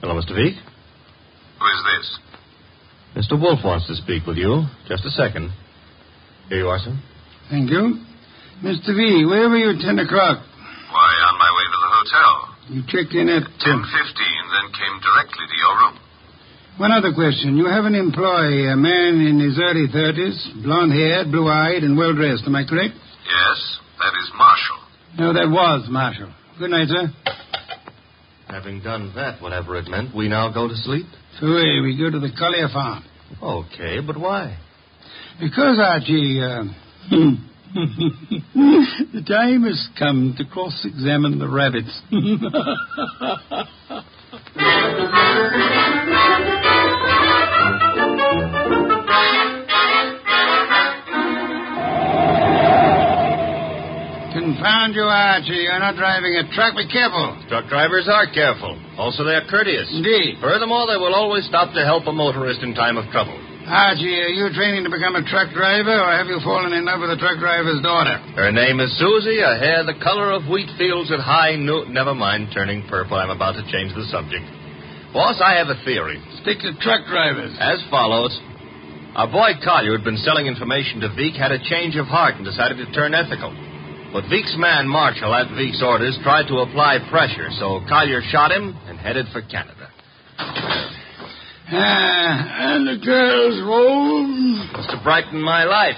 Hello, 0.00 0.14
Mr. 0.16 0.32
Veek. 0.32 0.56
Who 0.56 1.66
is 1.68 1.82
this? 1.92 2.18
Mr. 3.16 3.40
Wolfe 3.40 3.60
wants 3.64 3.86
to 3.88 3.94
speak 3.96 4.26
with 4.26 4.36
you. 4.36 4.64
Just 4.88 5.04
a 5.04 5.10
second. 5.10 5.52
Here 6.48 6.58
you 6.58 6.68
are, 6.68 6.78
sir. 6.78 6.96
Thank 7.50 7.68
you. 7.70 8.00
Mr. 8.64 8.96
V, 8.96 9.24
where 9.28 9.48
were 9.48 9.56
you 9.60 9.76
at 9.76 9.80
10 9.80 9.98
o'clock? 9.98 10.40
Why, 10.40 11.10
on 11.28 11.36
my 11.36 11.50
way 11.52 11.66
to 11.68 11.78
the 11.84 11.90
hotel. 12.00 12.32
You 12.70 12.80
checked 12.88 13.14
in 13.14 13.28
at... 13.28 13.44
10.15, 13.44 13.52
then 13.60 14.66
came 14.72 14.96
directly 15.04 15.44
to 15.48 15.56
your 15.56 15.74
room. 15.84 15.96
One 16.78 16.92
other 16.92 17.12
question. 17.12 17.56
You 17.56 17.66
have 17.66 17.84
an 17.84 17.94
employee, 17.94 18.70
a 18.72 18.76
man 18.76 19.20
in 19.20 19.36
his 19.38 19.58
early 19.60 19.84
30s, 19.88 20.64
blond-haired, 20.64 21.30
blue-eyed, 21.30 21.82
and 21.84 21.96
well-dressed. 21.98 22.44
Am 22.46 22.56
I 22.56 22.64
correct? 22.64 22.94
Yes, 22.96 23.58
that 24.00 24.14
is 24.16 24.30
Marshall. 24.32 24.80
No, 25.18 25.32
that 25.34 25.50
was 25.50 25.88
Marshall. 25.90 26.32
Good 26.58 26.70
night, 26.70 26.88
sir. 26.88 27.12
Having 28.50 28.82
done 28.82 29.12
that, 29.14 29.40
whatever 29.40 29.76
it 29.76 29.88
meant, 29.88 30.14
we 30.14 30.28
now 30.28 30.52
go 30.52 30.66
to 30.66 30.74
sleep? 30.74 31.06
Fooey, 31.40 31.82
we 31.82 31.96
go 31.96 32.10
to 32.10 32.18
the 32.18 32.32
Collier 32.36 32.68
farm. 32.68 33.04
Okay, 33.40 34.00
but 34.04 34.18
why? 34.18 34.58
Because, 35.40 35.78
Archie, 35.78 36.40
uh, 36.42 36.64
the 39.12 39.22
time 39.26 39.62
has 39.62 39.88
come 39.98 40.34
to 40.36 40.44
cross-examine 40.44 41.38
the 41.38 41.48
rabbits. 41.48 42.00
Confound 54.50 54.98
you, 54.98 55.06
Archie. 55.06 55.62
You're 55.62 55.78
not 55.78 55.94
driving 55.94 56.34
a 56.34 56.42
truck. 56.50 56.74
Be 56.74 56.82
careful. 56.90 57.38
Truck 57.46 57.70
drivers 57.70 58.10
are 58.10 58.26
careful. 58.34 58.74
Also, 58.98 59.22
they're 59.22 59.46
courteous. 59.46 59.86
Indeed. 59.94 60.42
Furthermore, 60.42 60.90
they 60.90 60.98
will 60.98 61.14
always 61.14 61.46
stop 61.46 61.70
to 61.78 61.86
help 61.86 62.10
a 62.10 62.12
motorist 62.12 62.58
in 62.66 62.74
time 62.74 62.98
of 62.98 63.06
trouble. 63.14 63.38
Archie, 63.70 64.10
are 64.10 64.34
you 64.34 64.50
training 64.50 64.82
to 64.82 64.90
become 64.90 65.14
a 65.14 65.22
truck 65.22 65.54
driver, 65.54 65.94
or 65.94 66.10
have 66.10 66.26
you 66.26 66.42
fallen 66.42 66.74
in 66.74 66.82
love 66.82 66.98
with 66.98 67.14
a 67.14 67.20
truck 67.22 67.38
driver's 67.38 67.78
daughter? 67.86 68.18
Her 68.34 68.50
name 68.50 68.82
is 68.82 68.90
Susie, 68.98 69.38
a 69.38 69.54
hair 69.54 69.86
the 69.86 69.94
color 70.02 70.34
of 70.34 70.50
wheat 70.50 70.66
fields 70.74 71.14
at 71.14 71.22
high 71.22 71.54
noon. 71.54 71.94
Never 71.94 72.18
mind 72.18 72.50
turning 72.50 72.82
purple. 72.90 73.22
I'm 73.22 73.30
about 73.30 73.54
to 73.54 73.62
change 73.70 73.94
the 73.94 74.02
subject. 74.10 74.42
Boss, 75.14 75.38
I 75.38 75.62
have 75.62 75.70
a 75.70 75.78
theory. 75.86 76.18
Stick 76.42 76.58
to 76.66 76.74
truck 76.82 77.06
drivers. 77.06 77.54
As 77.62 77.78
follows. 77.86 78.34
Our 79.14 79.30
boy 79.30 79.54
Collier 79.62 79.94
who'd 79.94 80.02
been 80.02 80.18
selling 80.26 80.46
information 80.46 81.06
to 81.06 81.08
Veek, 81.14 81.38
had 81.38 81.54
a 81.54 81.62
change 81.70 81.94
of 81.94 82.06
heart, 82.10 82.34
and 82.34 82.44
decided 82.44 82.82
to 82.82 82.90
turn 82.90 83.14
ethical. 83.14 83.54
But 84.12 84.24
Veek's 84.24 84.56
man, 84.58 84.88
Marshall, 84.88 85.32
at 85.34 85.48
Veek's 85.56 85.82
orders, 85.82 86.18
tried 86.22 86.48
to 86.48 86.58
apply 86.58 86.98
pressure, 87.10 87.48
so 87.58 87.80
Collier 87.88 88.20
shot 88.30 88.50
him 88.50 88.76
and 88.86 88.98
headed 88.98 89.26
for 89.32 89.40
Canada. 89.42 89.88
Ah, 91.72 92.74
and 92.74 92.88
the 92.88 93.04
girl's. 93.04 93.60
Must 94.72 94.90
have 94.90 95.04
brightened 95.04 95.42
my 95.42 95.62
life. 95.64 95.96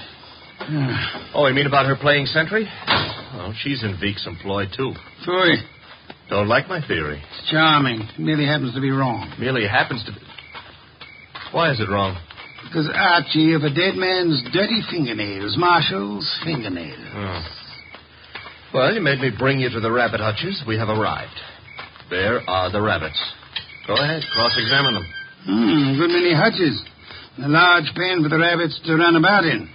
Oh, 1.33 1.47
you 1.47 1.55
mean 1.55 1.65
about 1.65 1.87
her 1.87 1.95
playing 1.95 2.27
sentry? 2.27 2.67
Well, 3.33 3.53
she's 3.57 3.83
in 3.83 3.97
Veek's 3.99 4.27
employ, 4.27 4.65
too. 4.65 4.93
Fooey. 5.25 5.57
Don't 6.29 6.47
like 6.47 6.67
my 6.67 6.85
theory. 6.85 7.19
It's 7.19 7.49
charming. 7.51 8.01
It 8.01 8.19
merely 8.19 8.45
happens 8.45 8.75
to 8.75 8.81
be 8.81 8.91
wrong. 8.91 9.33
Merely 9.39 9.67
happens 9.67 10.03
to 10.05 10.11
be. 10.11 10.19
Why 11.51 11.71
is 11.71 11.79
it 11.79 11.89
wrong? 11.89 12.17
Because, 12.63 12.87
Archie, 12.93 13.53
of 13.53 13.63
a 13.63 13.69
dead 13.69 13.95
man's 13.95 14.43
dirty 14.53 14.81
fingernails, 14.89 15.55
Marshall's 15.57 16.29
fingernails. 16.45 16.99
Oh. 17.15 17.41
Well, 18.73 18.91
you 18.91 19.01
made 19.01 19.19
me 19.19 19.29
bring 19.37 19.59
you 19.59 19.69
to 19.69 19.79
the 19.79 19.91
rabbit 19.91 20.19
hutches. 20.19 20.63
We 20.67 20.77
have 20.77 20.89
arrived. 20.89 21.37
There 22.09 22.41
are 22.49 22.71
the 22.71 22.81
rabbits. 22.81 23.21
Go 23.85 23.93
ahead, 23.93 24.23
cross-examine 24.33 24.93
them. 24.95 25.07
Hmm, 25.45 25.99
good 25.99 26.09
many 26.09 26.33
hutches. 26.33 26.81
A 27.37 27.49
large 27.49 27.93
pen 27.95 28.23
for 28.23 28.29
the 28.29 28.39
rabbits 28.39 28.79
to 28.85 28.95
run 28.95 29.15
about 29.15 29.45
in. 29.45 29.69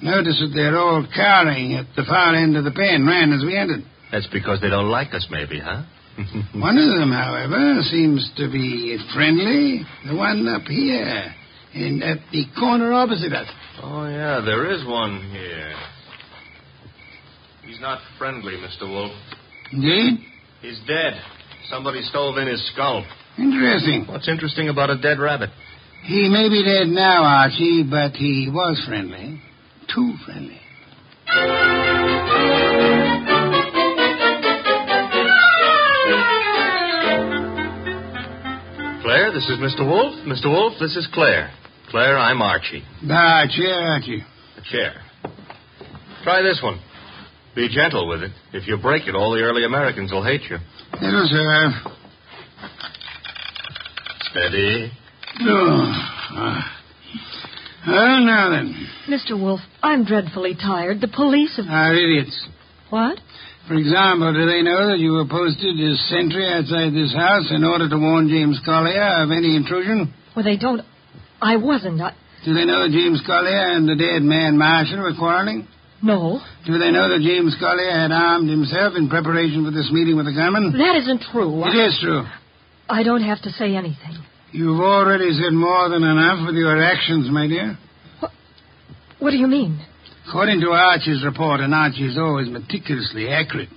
Notice 0.00 0.40
that 0.40 0.52
they're 0.54 0.78
all 0.78 1.06
cowering 1.14 1.74
at 1.74 1.86
the 1.96 2.04
far 2.04 2.34
end 2.34 2.56
of 2.56 2.64
the 2.64 2.70
pen, 2.70 3.06
ran 3.06 3.32
as 3.32 3.44
we 3.44 3.56
entered. 3.56 3.84
That's 4.12 4.28
because 4.32 4.60
they 4.60 4.70
don't 4.70 4.88
like 4.88 5.12
us, 5.12 5.26
maybe, 5.30 5.60
huh? 5.60 5.82
one 6.54 6.78
of 6.78 6.88
them, 6.98 7.12
however, 7.12 7.82
seems 7.82 8.30
to 8.36 8.50
be 8.50 8.96
friendly. 9.14 9.84
The 10.08 10.16
one 10.16 10.48
up 10.48 10.62
here, 10.62 11.34
and 11.74 12.02
at 12.02 12.18
the 12.32 12.44
corner 12.58 12.92
opposite 12.92 13.32
us. 13.32 13.48
Oh, 13.82 14.08
yeah, 14.08 14.40
there 14.40 14.70
is 14.72 14.86
one 14.86 15.20
here. 15.32 15.74
He's 17.68 17.80
not 17.82 18.00
friendly, 18.16 18.54
Mr. 18.54 18.88
Wolfe. 18.88 19.12
Indeed? 19.70 20.20
He's 20.62 20.80
dead. 20.86 21.20
Somebody 21.68 22.00
stove 22.00 22.38
in 22.38 22.48
his 22.48 22.66
skull. 22.72 23.04
Interesting. 23.36 24.06
What's 24.08 24.26
interesting 24.26 24.70
about 24.70 24.88
a 24.88 24.96
dead 24.96 25.18
rabbit? 25.18 25.50
He 26.04 26.30
may 26.30 26.48
be 26.48 26.64
dead 26.64 26.86
now, 26.88 27.22
Archie, 27.24 27.84
but 27.88 28.12
he 28.12 28.48
was 28.50 28.82
friendly. 28.88 29.42
Too 29.94 30.14
friendly. 30.24 30.58
Claire, 39.02 39.32
this 39.32 39.44
is 39.44 39.58
Mr. 39.58 39.86
Wolfe. 39.86 40.14
Mr. 40.26 40.46
Wolfe, 40.46 40.74
this 40.80 40.96
is 40.96 41.06
Claire. 41.12 41.50
Claire, 41.90 42.18
I'm 42.18 42.40
Archie. 42.40 42.82
Ah, 43.10 43.44
chair, 43.48 43.74
Archie. 43.74 44.24
A 44.56 44.62
chair. 44.62 44.94
Try 46.24 46.42
this 46.42 46.60
one. 46.62 46.80
Be 47.54 47.68
gentle 47.68 48.08
with 48.08 48.22
it. 48.22 48.32
If 48.52 48.68
you 48.68 48.76
break 48.76 49.06
it, 49.08 49.14
all 49.14 49.32
the 49.32 49.40
early 49.40 49.64
Americans 49.64 50.12
will 50.12 50.24
hate 50.24 50.42
you. 50.48 50.56
It'll 50.94 51.28
serve. 51.28 51.92
Steady. 54.30 54.92
Oh. 55.40 55.92
ah. 56.30 56.74
Well, 57.86 58.20
now 58.24 58.50
then. 58.50 58.88
Mr. 59.08 59.40
Wolfe, 59.40 59.60
I'm 59.82 60.04
dreadfully 60.04 60.54
tired. 60.54 61.00
The 61.00 61.08
police 61.08 61.56
have. 61.56 61.66
Are 61.66 61.94
idiots. 61.94 62.46
What? 62.90 63.18
For 63.66 63.74
example, 63.74 64.32
do 64.32 64.46
they 64.46 64.62
know 64.62 64.88
that 64.88 64.98
you 64.98 65.12
were 65.12 65.28
posted 65.28 65.76
as 65.76 66.00
sentry 66.08 66.46
outside 66.48 66.92
this 66.92 67.14
house 67.14 67.48
in 67.50 67.64
order 67.64 67.88
to 67.88 67.98
warn 67.98 68.28
James 68.28 68.60
Collier 68.64 69.22
of 69.24 69.30
any 69.30 69.56
intrusion? 69.56 70.12
Well, 70.34 70.44
they 70.44 70.56
don't. 70.56 70.82
I 71.40 71.56
wasn't. 71.56 72.00
I... 72.00 72.14
Do 72.44 72.54
they 72.54 72.64
know 72.64 72.82
that 72.82 72.92
James 72.92 73.22
Collier 73.26 73.76
and 73.76 73.88
the 73.88 73.96
dead 73.96 74.22
man 74.22 74.56
Marshall 74.56 75.00
were 75.00 75.14
quarreling? 75.18 75.68
No, 76.02 76.40
Do 76.64 76.78
they 76.78 76.90
know 76.92 77.08
that 77.08 77.20
James 77.22 77.56
Collier 77.58 77.90
had 77.90 78.12
armed 78.12 78.48
himself 78.48 78.94
in 78.96 79.08
preparation 79.08 79.64
for 79.64 79.72
this 79.72 79.90
meeting 79.90 80.16
with 80.16 80.26
the 80.26 80.32
gunman? 80.32 80.72
that 80.78 80.96
isn't 81.02 81.22
true. 81.32 81.64
It 81.66 81.74
is 81.74 81.98
true. 82.00 82.24
I 82.88 83.02
don't 83.02 83.22
have 83.22 83.42
to 83.42 83.50
say 83.50 83.74
anything. 83.74 84.14
You've 84.52 84.80
already 84.80 85.32
said 85.32 85.52
more 85.52 85.88
than 85.90 86.04
enough 86.04 86.46
with 86.46 86.54
your 86.54 86.80
actions, 86.82 87.28
my 87.30 87.46
dear. 87.48 87.76
What 89.18 89.30
do 89.32 89.36
you 89.36 89.48
mean? 89.48 89.80
According 90.28 90.60
to 90.60 90.68
Archie's 90.70 91.24
report, 91.24 91.60
and 91.60 91.74
Archie 91.74 92.06
is 92.06 92.16
always 92.16 92.48
meticulously 92.48 93.28
accurate, 93.28 93.68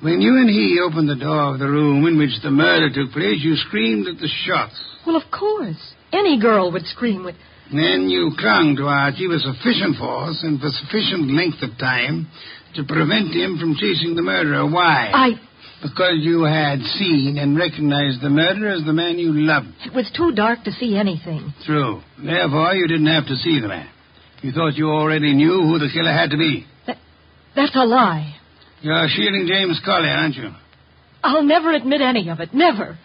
when 0.00 0.20
you 0.20 0.36
and 0.36 0.48
he 0.48 0.78
opened 0.80 1.08
the 1.08 1.16
door 1.16 1.54
of 1.54 1.58
the 1.58 1.66
room 1.68 2.06
in 2.06 2.16
which 2.18 2.40
the 2.42 2.50
murder 2.50 2.88
took 2.92 3.12
place, 3.12 3.42
you 3.42 3.56
screamed 3.56 4.06
at 4.06 4.18
the 4.20 4.28
shots. 4.46 4.80
Well, 5.04 5.16
of 5.16 5.28
course. 5.32 5.94
Any 6.12 6.38
girl 6.40 6.70
would 6.72 6.86
scream 6.86 7.24
with. 7.24 7.34
Then 7.70 8.08
you 8.08 8.32
clung 8.38 8.76
to 8.76 8.84
Archie 8.84 9.28
with 9.28 9.42
sufficient 9.42 9.96
force 9.98 10.40
and 10.42 10.58
for 10.58 10.68
sufficient 10.70 11.30
length 11.30 11.60
of 11.62 11.76
time 11.78 12.28
to 12.74 12.84
prevent 12.84 13.34
him 13.34 13.58
from 13.58 13.76
chasing 13.76 14.14
the 14.16 14.22
murderer. 14.22 14.64
Why? 14.64 15.10
I. 15.12 15.30
Because 15.82 16.18
you 16.24 16.42
had 16.42 16.80
seen 16.80 17.36
and 17.38 17.56
recognized 17.56 18.22
the 18.22 18.30
murderer 18.30 18.72
as 18.72 18.84
the 18.84 18.92
man 18.92 19.18
you 19.18 19.32
loved. 19.32 19.68
It 19.84 19.94
was 19.94 20.10
too 20.16 20.32
dark 20.32 20.64
to 20.64 20.72
see 20.72 20.96
anything. 20.96 21.52
True. 21.66 22.00
Therefore, 22.18 22.74
you 22.74 22.88
didn't 22.88 23.06
have 23.06 23.26
to 23.26 23.36
see 23.36 23.60
the 23.60 23.68
man. 23.68 23.88
You 24.42 24.52
thought 24.52 24.74
you 24.74 24.88
already 24.88 25.34
knew 25.34 25.62
who 25.62 25.78
the 25.78 25.90
killer 25.92 26.12
had 26.12 26.30
to 26.30 26.36
be. 26.36 26.66
That's 27.54 27.74
a 27.74 27.84
lie. 27.84 28.34
You're 28.80 29.08
shielding 29.08 29.46
James 29.46 29.80
Collier, 29.84 30.10
aren't 30.10 30.36
you? 30.36 30.50
I'll 31.22 31.42
never 31.42 31.72
admit 31.72 32.00
any 32.00 32.28
of 32.28 32.40
it. 32.40 32.54
Never. 32.54 32.96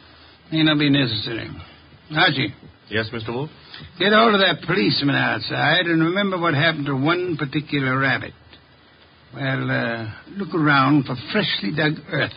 May 0.51 0.63
not 0.63 0.77
be 0.77 0.89
necessary. 0.89 1.49
Archie, 2.15 2.53
Yes, 2.93 3.09
Mr. 3.11 3.33
Wolfe? 3.33 3.49
get 3.97 4.13
hold 4.13 4.35
of 4.35 4.39
that 4.41 4.61
policeman 4.67 5.15
outside 5.15 5.87
and 5.87 6.03
remember 6.03 6.37
what 6.37 6.53
happened 6.53 6.85
to 6.85 6.95
one 6.95 7.37
particular 7.37 7.97
rabbit. 7.97 8.33
Well, 9.33 9.71
uh, 9.71 10.13
look 10.37 10.53
around 10.53 11.05
for 11.05 11.15
freshly 11.31 11.75
dug 11.75 11.93
earth. 12.11 12.31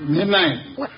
Midnight. 0.00 0.78
What? 0.78 0.88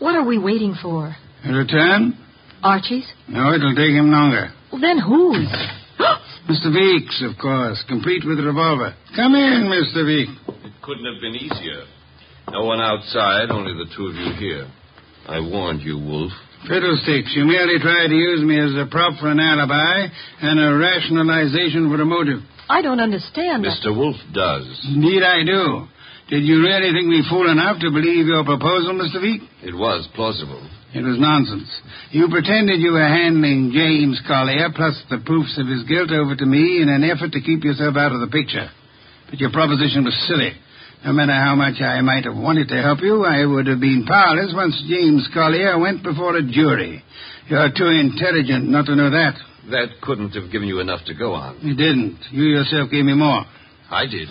What 0.00 0.16
are 0.16 0.26
we 0.26 0.38
waiting 0.38 0.74
for? 0.82 1.14
A 1.44 1.52
return? 1.52 2.23
Archie's? 2.64 3.04
No, 3.28 3.52
it'll 3.52 3.76
take 3.76 3.92
him 3.92 4.10
longer. 4.10 4.48
Well, 4.72 4.80
then 4.80 4.98
whose? 4.98 5.52
Mr. 6.48 6.72
Weeks, 6.72 7.22
of 7.28 7.36
course, 7.36 7.84
complete 7.88 8.24
with 8.24 8.40
revolver. 8.40 8.96
Come 9.14 9.34
in, 9.36 9.68
Mr. 9.68 10.04
Weeks. 10.04 10.32
It 10.64 10.72
couldn't 10.82 11.04
have 11.04 11.20
been 11.20 11.36
easier. 11.36 11.84
No 12.50 12.64
one 12.64 12.80
outside, 12.80 13.50
only 13.50 13.72
the 13.72 13.88
two 13.94 14.06
of 14.08 14.14
you 14.16 14.32
here. 14.40 14.66
I 15.28 15.40
warned 15.40 15.82
you, 15.82 15.98
Wolfe. 15.98 16.32
Fiddlesticks, 16.68 17.32
you 17.36 17.44
merely 17.44 17.78
tried 17.78 18.08
to 18.08 18.14
use 18.16 18.40
me 18.42 18.56
as 18.58 18.72
a 18.80 18.88
prop 18.90 19.20
for 19.20 19.28
an 19.30 19.40
alibi 19.40 20.08
and 20.40 20.56
a 20.60 20.76
rationalization 20.76 21.88
for 21.92 22.00
a 22.00 22.04
motive. 22.04 22.40
I 22.68 22.80
don't 22.80 23.00
understand. 23.00 23.64
Mr. 23.64 23.94
Wolfe 23.94 24.20
does. 24.32 24.64
Indeed, 24.88 25.22
I 25.22 25.44
do. 25.44 25.86
Did 26.28 26.44
you 26.44 26.62
really 26.64 26.92
think 26.96 27.06
me 27.08 27.20
fool 27.28 27.50
enough 27.50 27.80
to 27.80 27.90
believe 27.90 28.26
your 28.26 28.44
proposal, 28.44 28.96
Mr. 28.96 29.20
Veek? 29.20 29.44
It 29.62 29.74
was 29.76 30.08
plausible. 30.14 30.66
It 30.94 31.02
was 31.02 31.18
nonsense. 31.18 31.66
You 32.14 32.30
pretended 32.30 32.78
you 32.78 32.94
were 32.94 33.02
handing 33.02 33.74
James 33.74 34.22
Collier, 34.30 34.70
plus 34.70 34.94
the 35.10 35.18
proofs 35.26 35.58
of 35.58 35.66
his 35.66 35.82
guilt, 35.90 36.14
over 36.14 36.38
to 36.38 36.46
me 36.46 36.78
in 36.80 36.88
an 36.88 37.02
effort 37.02 37.34
to 37.34 37.42
keep 37.42 37.66
yourself 37.66 37.98
out 37.98 38.14
of 38.14 38.22
the 38.22 38.30
picture. 38.30 38.70
But 39.28 39.42
your 39.42 39.50
proposition 39.50 40.06
was 40.06 40.14
silly. 40.30 40.54
No 41.04 41.12
matter 41.12 41.34
how 41.34 41.58
much 41.58 41.82
I 41.82 42.00
might 42.00 42.24
have 42.24 42.38
wanted 42.38 42.68
to 42.68 42.80
help 42.80 43.02
you, 43.02 43.26
I 43.26 43.44
would 43.44 43.66
have 43.66 43.80
been 43.80 44.06
powerless 44.06 44.54
once 44.54 44.78
James 44.88 45.28
Collier 45.34 45.76
went 45.82 46.06
before 46.06 46.36
a 46.38 46.46
jury. 46.46 47.02
You're 47.50 47.74
too 47.74 47.90
intelligent 47.90 48.70
not 48.70 48.86
to 48.86 48.94
know 48.94 49.10
that. 49.10 49.34
That 49.74 50.00
couldn't 50.00 50.30
have 50.38 50.52
given 50.52 50.68
you 50.68 50.78
enough 50.78 51.04
to 51.06 51.14
go 51.14 51.34
on. 51.34 51.58
You 51.60 51.74
didn't. 51.74 52.22
You 52.30 52.44
yourself 52.44 52.90
gave 52.90 53.04
me 53.04 53.14
more. 53.14 53.44
I 53.90 54.06
did. 54.06 54.28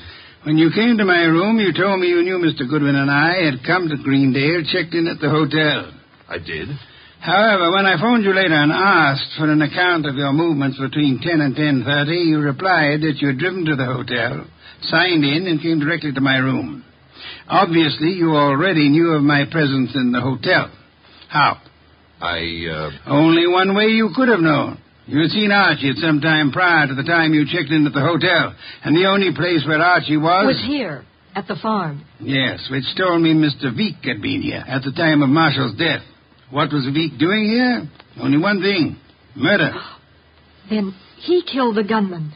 When 0.47 0.57
you 0.57 0.71
came 0.73 0.97
to 0.97 1.05
my 1.05 1.23
room, 1.27 1.59
you 1.59 1.73
told 1.73 1.99
me 1.99 2.07
you 2.07 2.23
knew 2.23 2.39
Mr. 2.39 2.67
Goodwin 2.69 2.95
and 2.95 3.11
I 3.11 3.51
had 3.51 3.65
come 3.67 3.89
to 3.89 3.97
Greendale, 4.01 4.63
checked 4.63 4.95
in 4.95 5.07
at 5.07 5.19
the 5.19 5.29
hotel. 5.29 5.91
I 6.33 6.39
did. 6.39 6.67
However, 7.21 7.71
when 7.71 7.85
I 7.85 8.01
phoned 8.01 8.25
you 8.25 8.33
later 8.33 8.55
and 8.55 8.71
asked 8.71 9.37
for 9.37 9.49
an 9.49 9.61
account 9.61 10.07
of 10.07 10.15
your 10.15 10.33
movements 10.33 10.79
between 10.79 11.19
10 11.21 11.41
and 11.41 11.55
10.30, 11.55 12.25
you 12.25 12.39
replied 12.39 13.01
that 13.01 13.17
you 13.21 13.27
had 13.29 13.37
driven 13.37 13.65
to 13.65 13.75
the 13.75 13.85
hotel, 13.85 14.45
signed 14.81 15.23
in, 15.23 15.45
and 15.47 15.61
came 15.61 15.79
directly 15.79 16.11
to 16.11 16.21
my 16.21 16.37
room. 16.37 16.83
Obviously, 17.47 18.09
you 18.17 18.35
already 18.35 18.89
knew 18.89 19.11
of 19.11 19.21
my 19.21 19.45
presence 19.49 19.91
in 19.95 20.11
the 20.11 20.21
hotel. 20.21 20.71
How? 21.29 21.61
I, 22.19 22.39
uh, 22.67 22.89
Only 23.07 23.47
one 23.47 23.75
way 23.75 23.85
you 23.93 24.09
could 24.15 24.29
have 24.29 24.39
known. 24.39 24.79
You 25.05 25.21
had 25.21 25.31
seen 25.31 25.51
Archie 25.51 25.89
at 25.91 25.97
some 25.97 26.19
time 26.19 26.51
prior 26.51 26.87
to 26.87 26.95
the 26.95 27.03
time 27.03 27.33
you 27.33 27.45
checked 27.45 27.71
in 27.71 27.85
at 27.85 27.93
the 27.93 28.01
hotel, 28.01 28.55
and 28.83 28.95
the 28.95 29.05
only 29.05 29.33
place 29.35 29.63
where 29.67 29.79
Archie 29.79 30.17
was... 30.17 30.47
Was 30.47 30.65
here, 30.65 31.05
at 31.35 31.47
the 31.47 31.55
farm. 31.61 32.03
Yes, 32.19 32.67
which 32.71 32.85
told 32.97 33.21
me 33.21 33.33
Mr. 33.33 33.71
Veek 33.75 34.03
had 34.03 34.21
been 34.21 34.41
here 34.41 34.63
at 34.67 34.83
the 34.83 34.91
time 34.91 35.21
of 35.21 35.29
Marshall's 35.29 35.77
death. 35.77 36.01
What 36.53 36.71
was 36.71 36.85
Veek 36.85 37.17
doing 37.17 37.45
here? 37.49 37.89
Only 38.21 38.37
one 38.37 38.61
thing. 38.61 38.95
Murder. 39.35 39.73
Then 40.69 40.93
he 41.19 41.41
killed 41.43 41.75
the 41.75 41.83
gunman. 41.83 42.31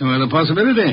No 0.00 0.14
other 0.14 0.30
possibility. 0.30 0.92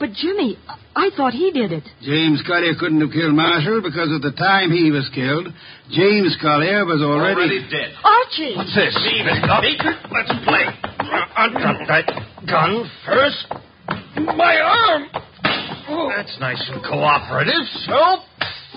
But 0.00 0.10
Jimmy, 0.14 0.58
I 0.96 1.10
thought 1.16 1.32
he 1.32 1.52
did 1.52 1.70
it. 1.70 1.84
James 2.02 2.42
Collier 2.46 2.74
couldn't 2.80 3.00
have 3.02 3.12
killed 3.12 3.34
Marshall 3.34 3.82
because 3.82 4.08
at 4.10 4.22
the 4.22 4.32
time 4.36 4.70
he 4.72 4.90
was 4.90 5.08
killed, 5.14 5.46
James 5.90 6.36
Collier 6.40 6.84
was 6.86 7.02
already... 7.02 7.60
Already 7.60 7.70
dead. 7.70 7.94
Archie! 8.02 8.56
What's 8.56 8.74
this? 8.74 8.96
Leave 8.98 9.26
it, 9.30 9.42
Bobby. 9.46 9.76
Let's 10.10 10.32
play. 10.42 10.64
Uh, 10.66 11.44
Undrop 11.44 11.86
that 11.86 12.06
gun 12.48 12.90
first. 13.06 13.46
My 14.34 14.58
arm. 14.58 15.06
That's 16.16 16.36
nice 16.40 16.62
and 16.72 16.82
cooperative. 16.82 17.62
So. 17.86 17.94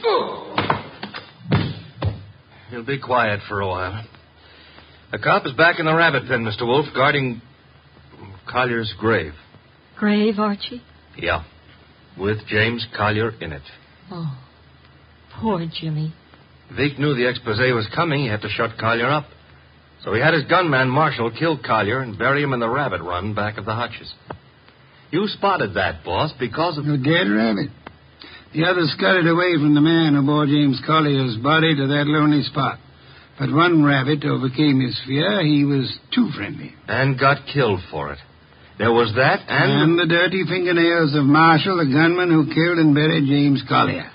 Oh. 0.04 0.71
You'll 2.72 2.86
be 2.86 3.00
quiet 3.00 3.42
for 3.50 3.60
a 3.60 3.68
while. 3.68 4.06
The 5.12 5.20
cop 5.20 5.46
is 5.46 5.52
back 5.54 5.80
in 5.80 5.86
the 5.86 5.94
rabbit 5.94 6.24
pen, 6.28 6.46
Mr. 6.46 6.66
Wolfe, 6.66 6.88
guarding 6.96 7.42
Collier's 8.50 8.94
grave. 8.98 9.34
Grave, 9.98 10.40
Archie? 10.40 10.82
Yeah. 11.18 11.44
With 12.18 12.38
James 12.48 12.88
Collier 12.96 13.32
in 13.42 13.52
it. 13.52 13.62
Oh, 14.10 14.40
poor 15.40 15.66
Jimmy. 15.80 16.14
Veek 16.72 16.98
knew 16.98 17.14
the 17.14 17.30
expose 17.30 17.60
was 17.74 17.88
coming. 17.94 18.22
He 18.22 18.28
had 18.30 18.42
to 18.42 18.50
shut 18.50 18.78
Collier 18.80 19.10
up. 19.10 19.26
So 20.06 20.14
he 20.14 20.22
had 20.22 20.34
his 20.34 20.46
gunman, 20.46 20.90
Marshall, 20.90 21.32
kill 21.38 21.60
Collier 21.62 22.00
and 22.00 22.18
bury 22.18 22.42
him 22.42 22.54
in 22.54 22.62
the 22.62 22.70
rabbit 22.70 23.02
run 23.02 23.36
back 23.36 23.58
of 23.58 23.66
the 23.66 23.76
hutches. 23.76 24.14
You 25.12 25.28
spotted 25.28 25.74
that, 25.74 26.06
boss, 26.06 26.32
because 26.40 26.78
of. 26.78 26.86
You're 26.86 26.98
dead 26.98 27.30
rabbit. 27.30 27.70
The 28.54 28.66
others 28.66 28.92
scurried 28.98 29.28
away 29.28 29.56
from 29.56 29.76
the 29.76 29.82
man 29.82 30.14
who 30.14 30.26
bore 30.26 30.46
James 30.46 30.82
Collier's 30.86 31.38
body 31.38 31.76
to 31.76 31.88
that 31.88 32.08
lonely 32.08 32.44
spot. 32.44 32.80
But 33.40 33.52
one 33.52 33.84
rabbit 33.84 34.26
overcame 34.26 34.82
his 34.82 35.00
fear. 35.08 35.42
He 35.42 35.64
was 35.64 35.88
too 36.14 36.30
friendly. 36.36 36.76
And 36.88 37.18
got 37.18 37.48
killed 37.52 37.80
for 37.90 38.12
it. 38.12 38.20
There 38.78 38.92
was 38.92 39.14
that, 39.16 39.40
and. 39.48 39.72
And 39.72 40.00
the 40.00 40.06
dirty 40.06 40.44
fingernails 40.48 41.16
of 41.16 41.24
Marshall, 41.24 41.78
the 41.78 41.86
gunman 41.86 42.30
who 42.30 42.54
killed 42.54 42.80
and 42.80 42.94
buried 42.94 43.28
James 43.28 43.64
Collier. 43.70 44.10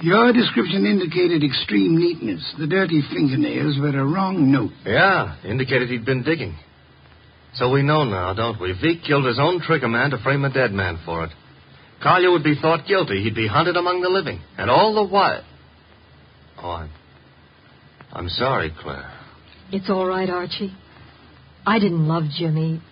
Your 0.00 0.32
description 0.32 0.84
indicated 0.84 1.44
extreme 1.44 1.96
neatness. 1.96 2.42
The 2.58 2.66
dirty 2.66 3.02
fingernails 3.14 3.78
were 3.78 3.96
a 3.96 4.04
wrong 4.04 4.50
note. 4.50 4.72
Yeah, 4.84 5.36
indicated 5.44 5.88
he'd 5.90 6.04
been 6.04 6.24
digging. 6.24 6.56
So 7.54 7.70
we 7.70 7.82
know 7.82 8.04
now, 8.04 8.34
don't 8.34 8.60
we? 8.60 8.72
Veek 8.72 9.04
killed 9.06 9.26
his 9.26 9.38
own 9.38 9.60
trigger 9.60 9.88
man 9.88 10.10
to 10.10 10.18
frame 10.18 10.44
a 10.44 10.52
dead 10.52 10.72
man 10.72 10.98
for 11.04 11.24
it. 11.24 11.30
Collier 12.02 12.32
would 12.32 12.42
be 12.44 12.56
thought 12.60 12.86
guilty. 12.86 13.22
He'd 13.22 13.34
be 13.34 13.46
hunted 13.46 13.76
among 13.76 14.00
the 14.00 14.08
living. 14.08 14.40
And 14.58 14.70
all 14.70 14.94
the 14.94 15.04
while. 15.04 15.44
Oh, 16.58 16.70
I'm. 16.70 16.90
I'm 18.12 18.28
sorry, 18.28 18.72
Claire. 18.80 19.10
It's 19.70 19.88
all 19.88 20.06
right, 20.06 20.28
Archie. 20.28 20.74
I 21.64 21.78
didn't 21.78 22.06
love 22.08 22.24
Jimmy. 22.36 22.82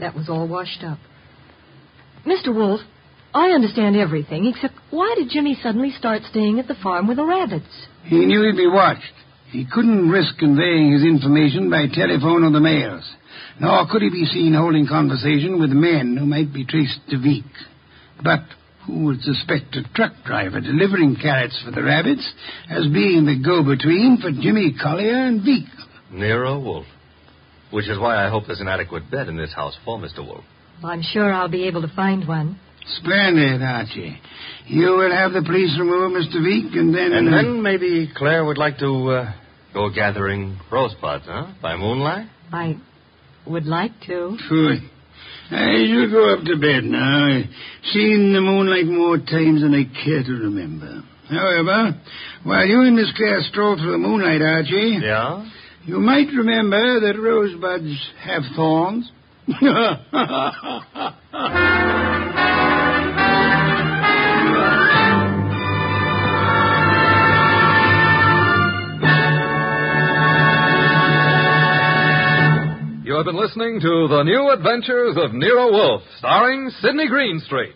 That 0.00 0.14
was 0.14 0.28
all 0.28 0.48
washed 0.48 0.82
up. 0.82 0.98
Mr. 2.26 2.54
Wolfe, 2.54 2.80
I 3.34 3.50
understand 3.50 3.96
everything, 3.96 4.46
except 4.46 4.74
why 4.90 5.14
did 5.16 5.28
Jimmy 5.30 5.56
suddenly 5.62 5.90
start 5.90 6.22
staying 6.30 6.58
at 6.58 6.66
the 6.66 6.74
farm 6.82 7.06
with 7.06 7.18
the 7.18 7.24
rabbits? 7.24 7.86
He 8.04 8.24
knew 8.24 8.42
he'd 8.42 8.56
be 8.56 8.66
watched. 8.66 9.02
He 9.50 9.66
couldn't 9.70 10.10
risk 10.10 10.38
conveying 10.38 10.92
his 10.92 11.02
information 11.02 11.70
by 11.70 11.86
telephone 11.92 12.44
or 12.44 12.50
the 12.50 12.60
mails. 12.60 13.08
Nor 13.60 13.86
could 13.90 14.02
he 14.02 14.10
be 14.10 14.26
seen 14.26 14.54
holding 14.54 14.86
conversation 14.86 15.60
with 15.60 15.70
men 15.70 16.16
who 16.16 16.26
might 16.26 16.52
be 16.52 16.64
traced 16.64 17.00
to 17.10 17.16
Veek. 17.16 17.44
But 18.22 18.40
who 18.86 19.04
would 19.04 19.20
suspect 19.20 19.76
a 19.76 19.82
truck 19.94 20.12
driver 20.24 20.60
delivering 20.60 21.16
carrots 21.20 21.60
for 21.64 21.70
the 21.70 21.82
rabbits 21.82 22.32
as 22.70 22.86
being 22.88 23.26
the 23.26 23.40
go-between 23.44 24.18
for 24.20 24.30
Jimmy 24.30 24.74
Collier 24.80 25.26
and 25.26 25.42
Veek? 25.42 25.68
Nero 26.10 26.58
Wolfe. 26.58 26.86
Which 27.70 27.88
is 27.88 27.98
why 27.98 28.24
I 28.24 28.30
hope 28.30 28.44
there's 28.46 28.60
an 28.60 28.68
adequate 28.68 29.10
bed 29.10 29.28
in 29.28 29.36
this 29.36 29.52
house 29.52 29.76
for 29.84 29.98
Mr. 29.98 30.26
Wolfe. 30.26 30.44
I'm 30.82 31.02
sure 31.02 31.30
I'll 31.32 31.48
be 31.50 31.66
able 31.66 31.82
to 31.82 31.94
find 31.94 32.26
one. 32.26 32.58
Splendid, 32.86 33.60
Archie. 33.60 34.18
You 34.66 34.92
will 34.92 35.12
have 35.12 35.32
the 35.32 35.42
police 35.42 35.76
remove 35.78 36.12
Mr. 36.12 36.36
Veek, 36.36 36.74
and 36.78 36.94
then... 36.94 37.12
And 37.12 37.32
then 37.32 37.62
maybe 37.62 38.10
Claire 38.16 38.44
would 38.46 38.56
like 38.56 38.78
to 38.78 39.10
uh, 39.10 39.32
go 39.74 39.90
gathering 39.90 40.58
rosebuds, 40.72 41.24
huh? 41.26 41.52
By 41.60 41.76
moonlight? 41.76 42.28
I 42.50 42.76
would 43.46 43.66
like 43.66 43.92
to. 44.06 44.38
Good. 44.48 44.78
I 45.50 45.86
shall 45.88 46.10
go 46.10 46.34
up 46.34 46.44
to 46.44 46.56
bed 46.56 46.84
now. 46.84 47.26
I've 47.26 47.46
seen 47.92 48.32
the 48.32 48.40
moonlight 48.40 48.86
more 48.86 49.16
times 49.16 49.62
than 49.62 49.74
I 49.74 49.84
care 50.04 50.22
to 50.22 50.32
remember. 50.32 51.02
However, 51.28 52.00
while 52.44 52.66
you 52.66 52.82
and 52.82 52.96
Miss 52.96 53.12
Claire 53.16 53.40
stroll 53.42 53.76
through 53.76 53.92
the 53.92 53.98
moonlight, 53.98 54.42
Archie... 54.42 54.98
Yeah? 55.02 55.48
You 55.84 56.00
might 56.00 56.28
remember 56.28 57.00
that 57.00 57.18
rosebuds 57.18 58.10
have 58.20 58.42
thorns. 58.54 59.10
have 73.18 73.24
been 73.26 73.36
listening 73.36 73.80
to 73.80 74.06
The 74.06 74.22
New 74.22 74.48
Adventures 74.52 75.16
of 75.16 75.34
Nero 75.34 75.72
Wolfe, 75.72 76.02
starring 76.18 76.70
Sydney 76.80 77.08
Greenstreet. 77.08 77.74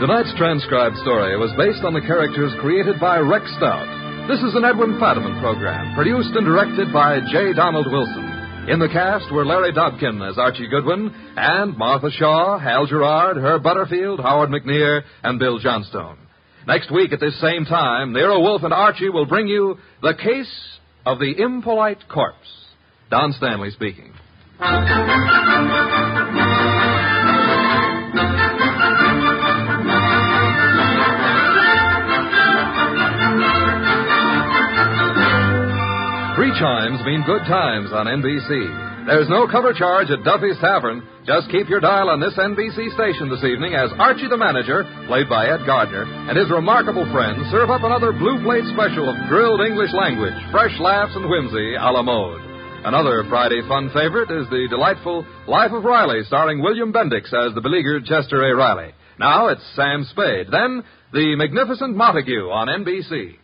Tonight's 0.00 0.34
transcribed 0.36 0.96
story 0.96 1.38
was 1.38 1.50
based 1.56 1.82
on 1.82 1.94
the 1.94 2.02
characters 2.02 2.52
created 2.60 3.00
by 3.00 3.20
Rex 3.20 3.46
Stout. 3.56 4.03
This 4.26 4.40
is 4.40 4.54
an 4.54 4.64
Edwin 4.64 4.98
Fadiman 4.98 5.38
program, 5.42 5.94
produced 5.94 6.34
and 6.34 6.46
directed 6.46 6.90
by 6.94 7.20
J. 7.30 7.52
Donald 7.52 7.86
Wilson. 7.92 8.24
In 8.70 8.78
the 8.78 8.88
cast 8.88 9.30
were 9.30 9.44
Larry 9.44 9.70
Dobkin 9.70 10.26
as 10.26 10.38
Archie 10.38 10.66
Goodwin, 10.66 11.14
and 11.36 11.76
Martha 11.76 12.10
Shaw, 12.10 12.58
Hal 12.58 12.86
Gerard, 12.86 13.36
Herb 13.36 13.62
Butterfield, 13.62 14.20
Howard 14.20 14.48
McNear, 14.48 15.02
and 15.22 15.38
Bill 15.38 15.58
Johnstone. 15.58 16.16
Next 16.66 16.90
week 16.90 17.12
at 17.12 17.20
this 17.20 17.38
same 17.38 17.66
time, 17.66 18.14
Nero 18.14 18.40
Wolfe 18.40 18.62
and 18.62 18.72
Archie 18.72 19.10
will 19.10 19.26
bring 19.26 19.46
you 19.46 19.76
The 20.00 20.14
Case 20.14 20.78
of 21.04 21.18
the 21.18 21.34
Impolite 21.38 22.08
Corpse. 22.08 22.48
Don 23.10 23.32
Stanley 23.32 23.72
speaking. 23.72 24.14
Mean 37.04 37.22
good 37.28 37.44
times 37.44 37.92
on 37.92 38.08
NBC. 38.08 39.06
There's 39.06 39.28
no 39.28 39.46
cover 39.46 39.76
charge 39.76 40.08
at 40.08 40.24
Duffy's 40.24 40.56
Tavern. 40.64 41.04
Just 41.28 41.52
keep 41.52 41.68
your 41.68 41.80
dial 41.80 42.08
on 42.08 42.20
this 42.20 42.32
NBC 42.32 42.96
station 42.96 43.28
this 43.28 43.44
evening 43.44 43.76
as 43.76 43.92
Archie 44.00 44.28
the 44.28 44.40
Manager, 44.40 44.88
played 45.06 45.28
by 45.28 45.44
Ed 45.44 45.68
Gardner, 45.68 46.08
and 46.08 46.36
his 46.36 46.48
remarkable 46.50 47.04
friends 47.12 47.44
serve 47.52 47.68
up 47.68 47.84
another 47.84 48.12
blue 48.12 48.40
plate 48.40 48.64
special 48.72 49.12
of 49.12 49.28
grilled 49.28 49.60
English 49.60 49.92
language, 49.92 50.36
fresh 50.50 50.72
laughs 50.80 51.12
and 51.12 51.28
whimsy 51.28 51.76
a 51.76 51.84
la 51.92 52.00
mode. 52.00 52.40
Another 52.88 53.24
Friday 53.28 53.60
fun 53.68 53.92
favorite 53.92 54.32
is 54.32 54.48
the 54.48 54.68
delightful 54.68 55.24
Life 55.46 55.72
of 55.72 55.84
Riley, 55.84 56.24
starring 56.24 56.60
William 56.64 56.92
Bendix 56.92 57.28
as 57.32 57.54
the 57.54 57.60
beleaguered 57.60 58.04
Chester 58.04 58.40
A. 58.40 58.56
Riley. 58.56 58.92
Now 59.18 59.48
it's 59.48 59.64
Sam 59.76 60.04
Spade. 60.08 60.48
Then, 60.50 60.82
The 61.12 61.36
Magnificent 61.36 61.96
Montague 61.96 62.48
on 62.48 62.68
NBC. 62.68 63.43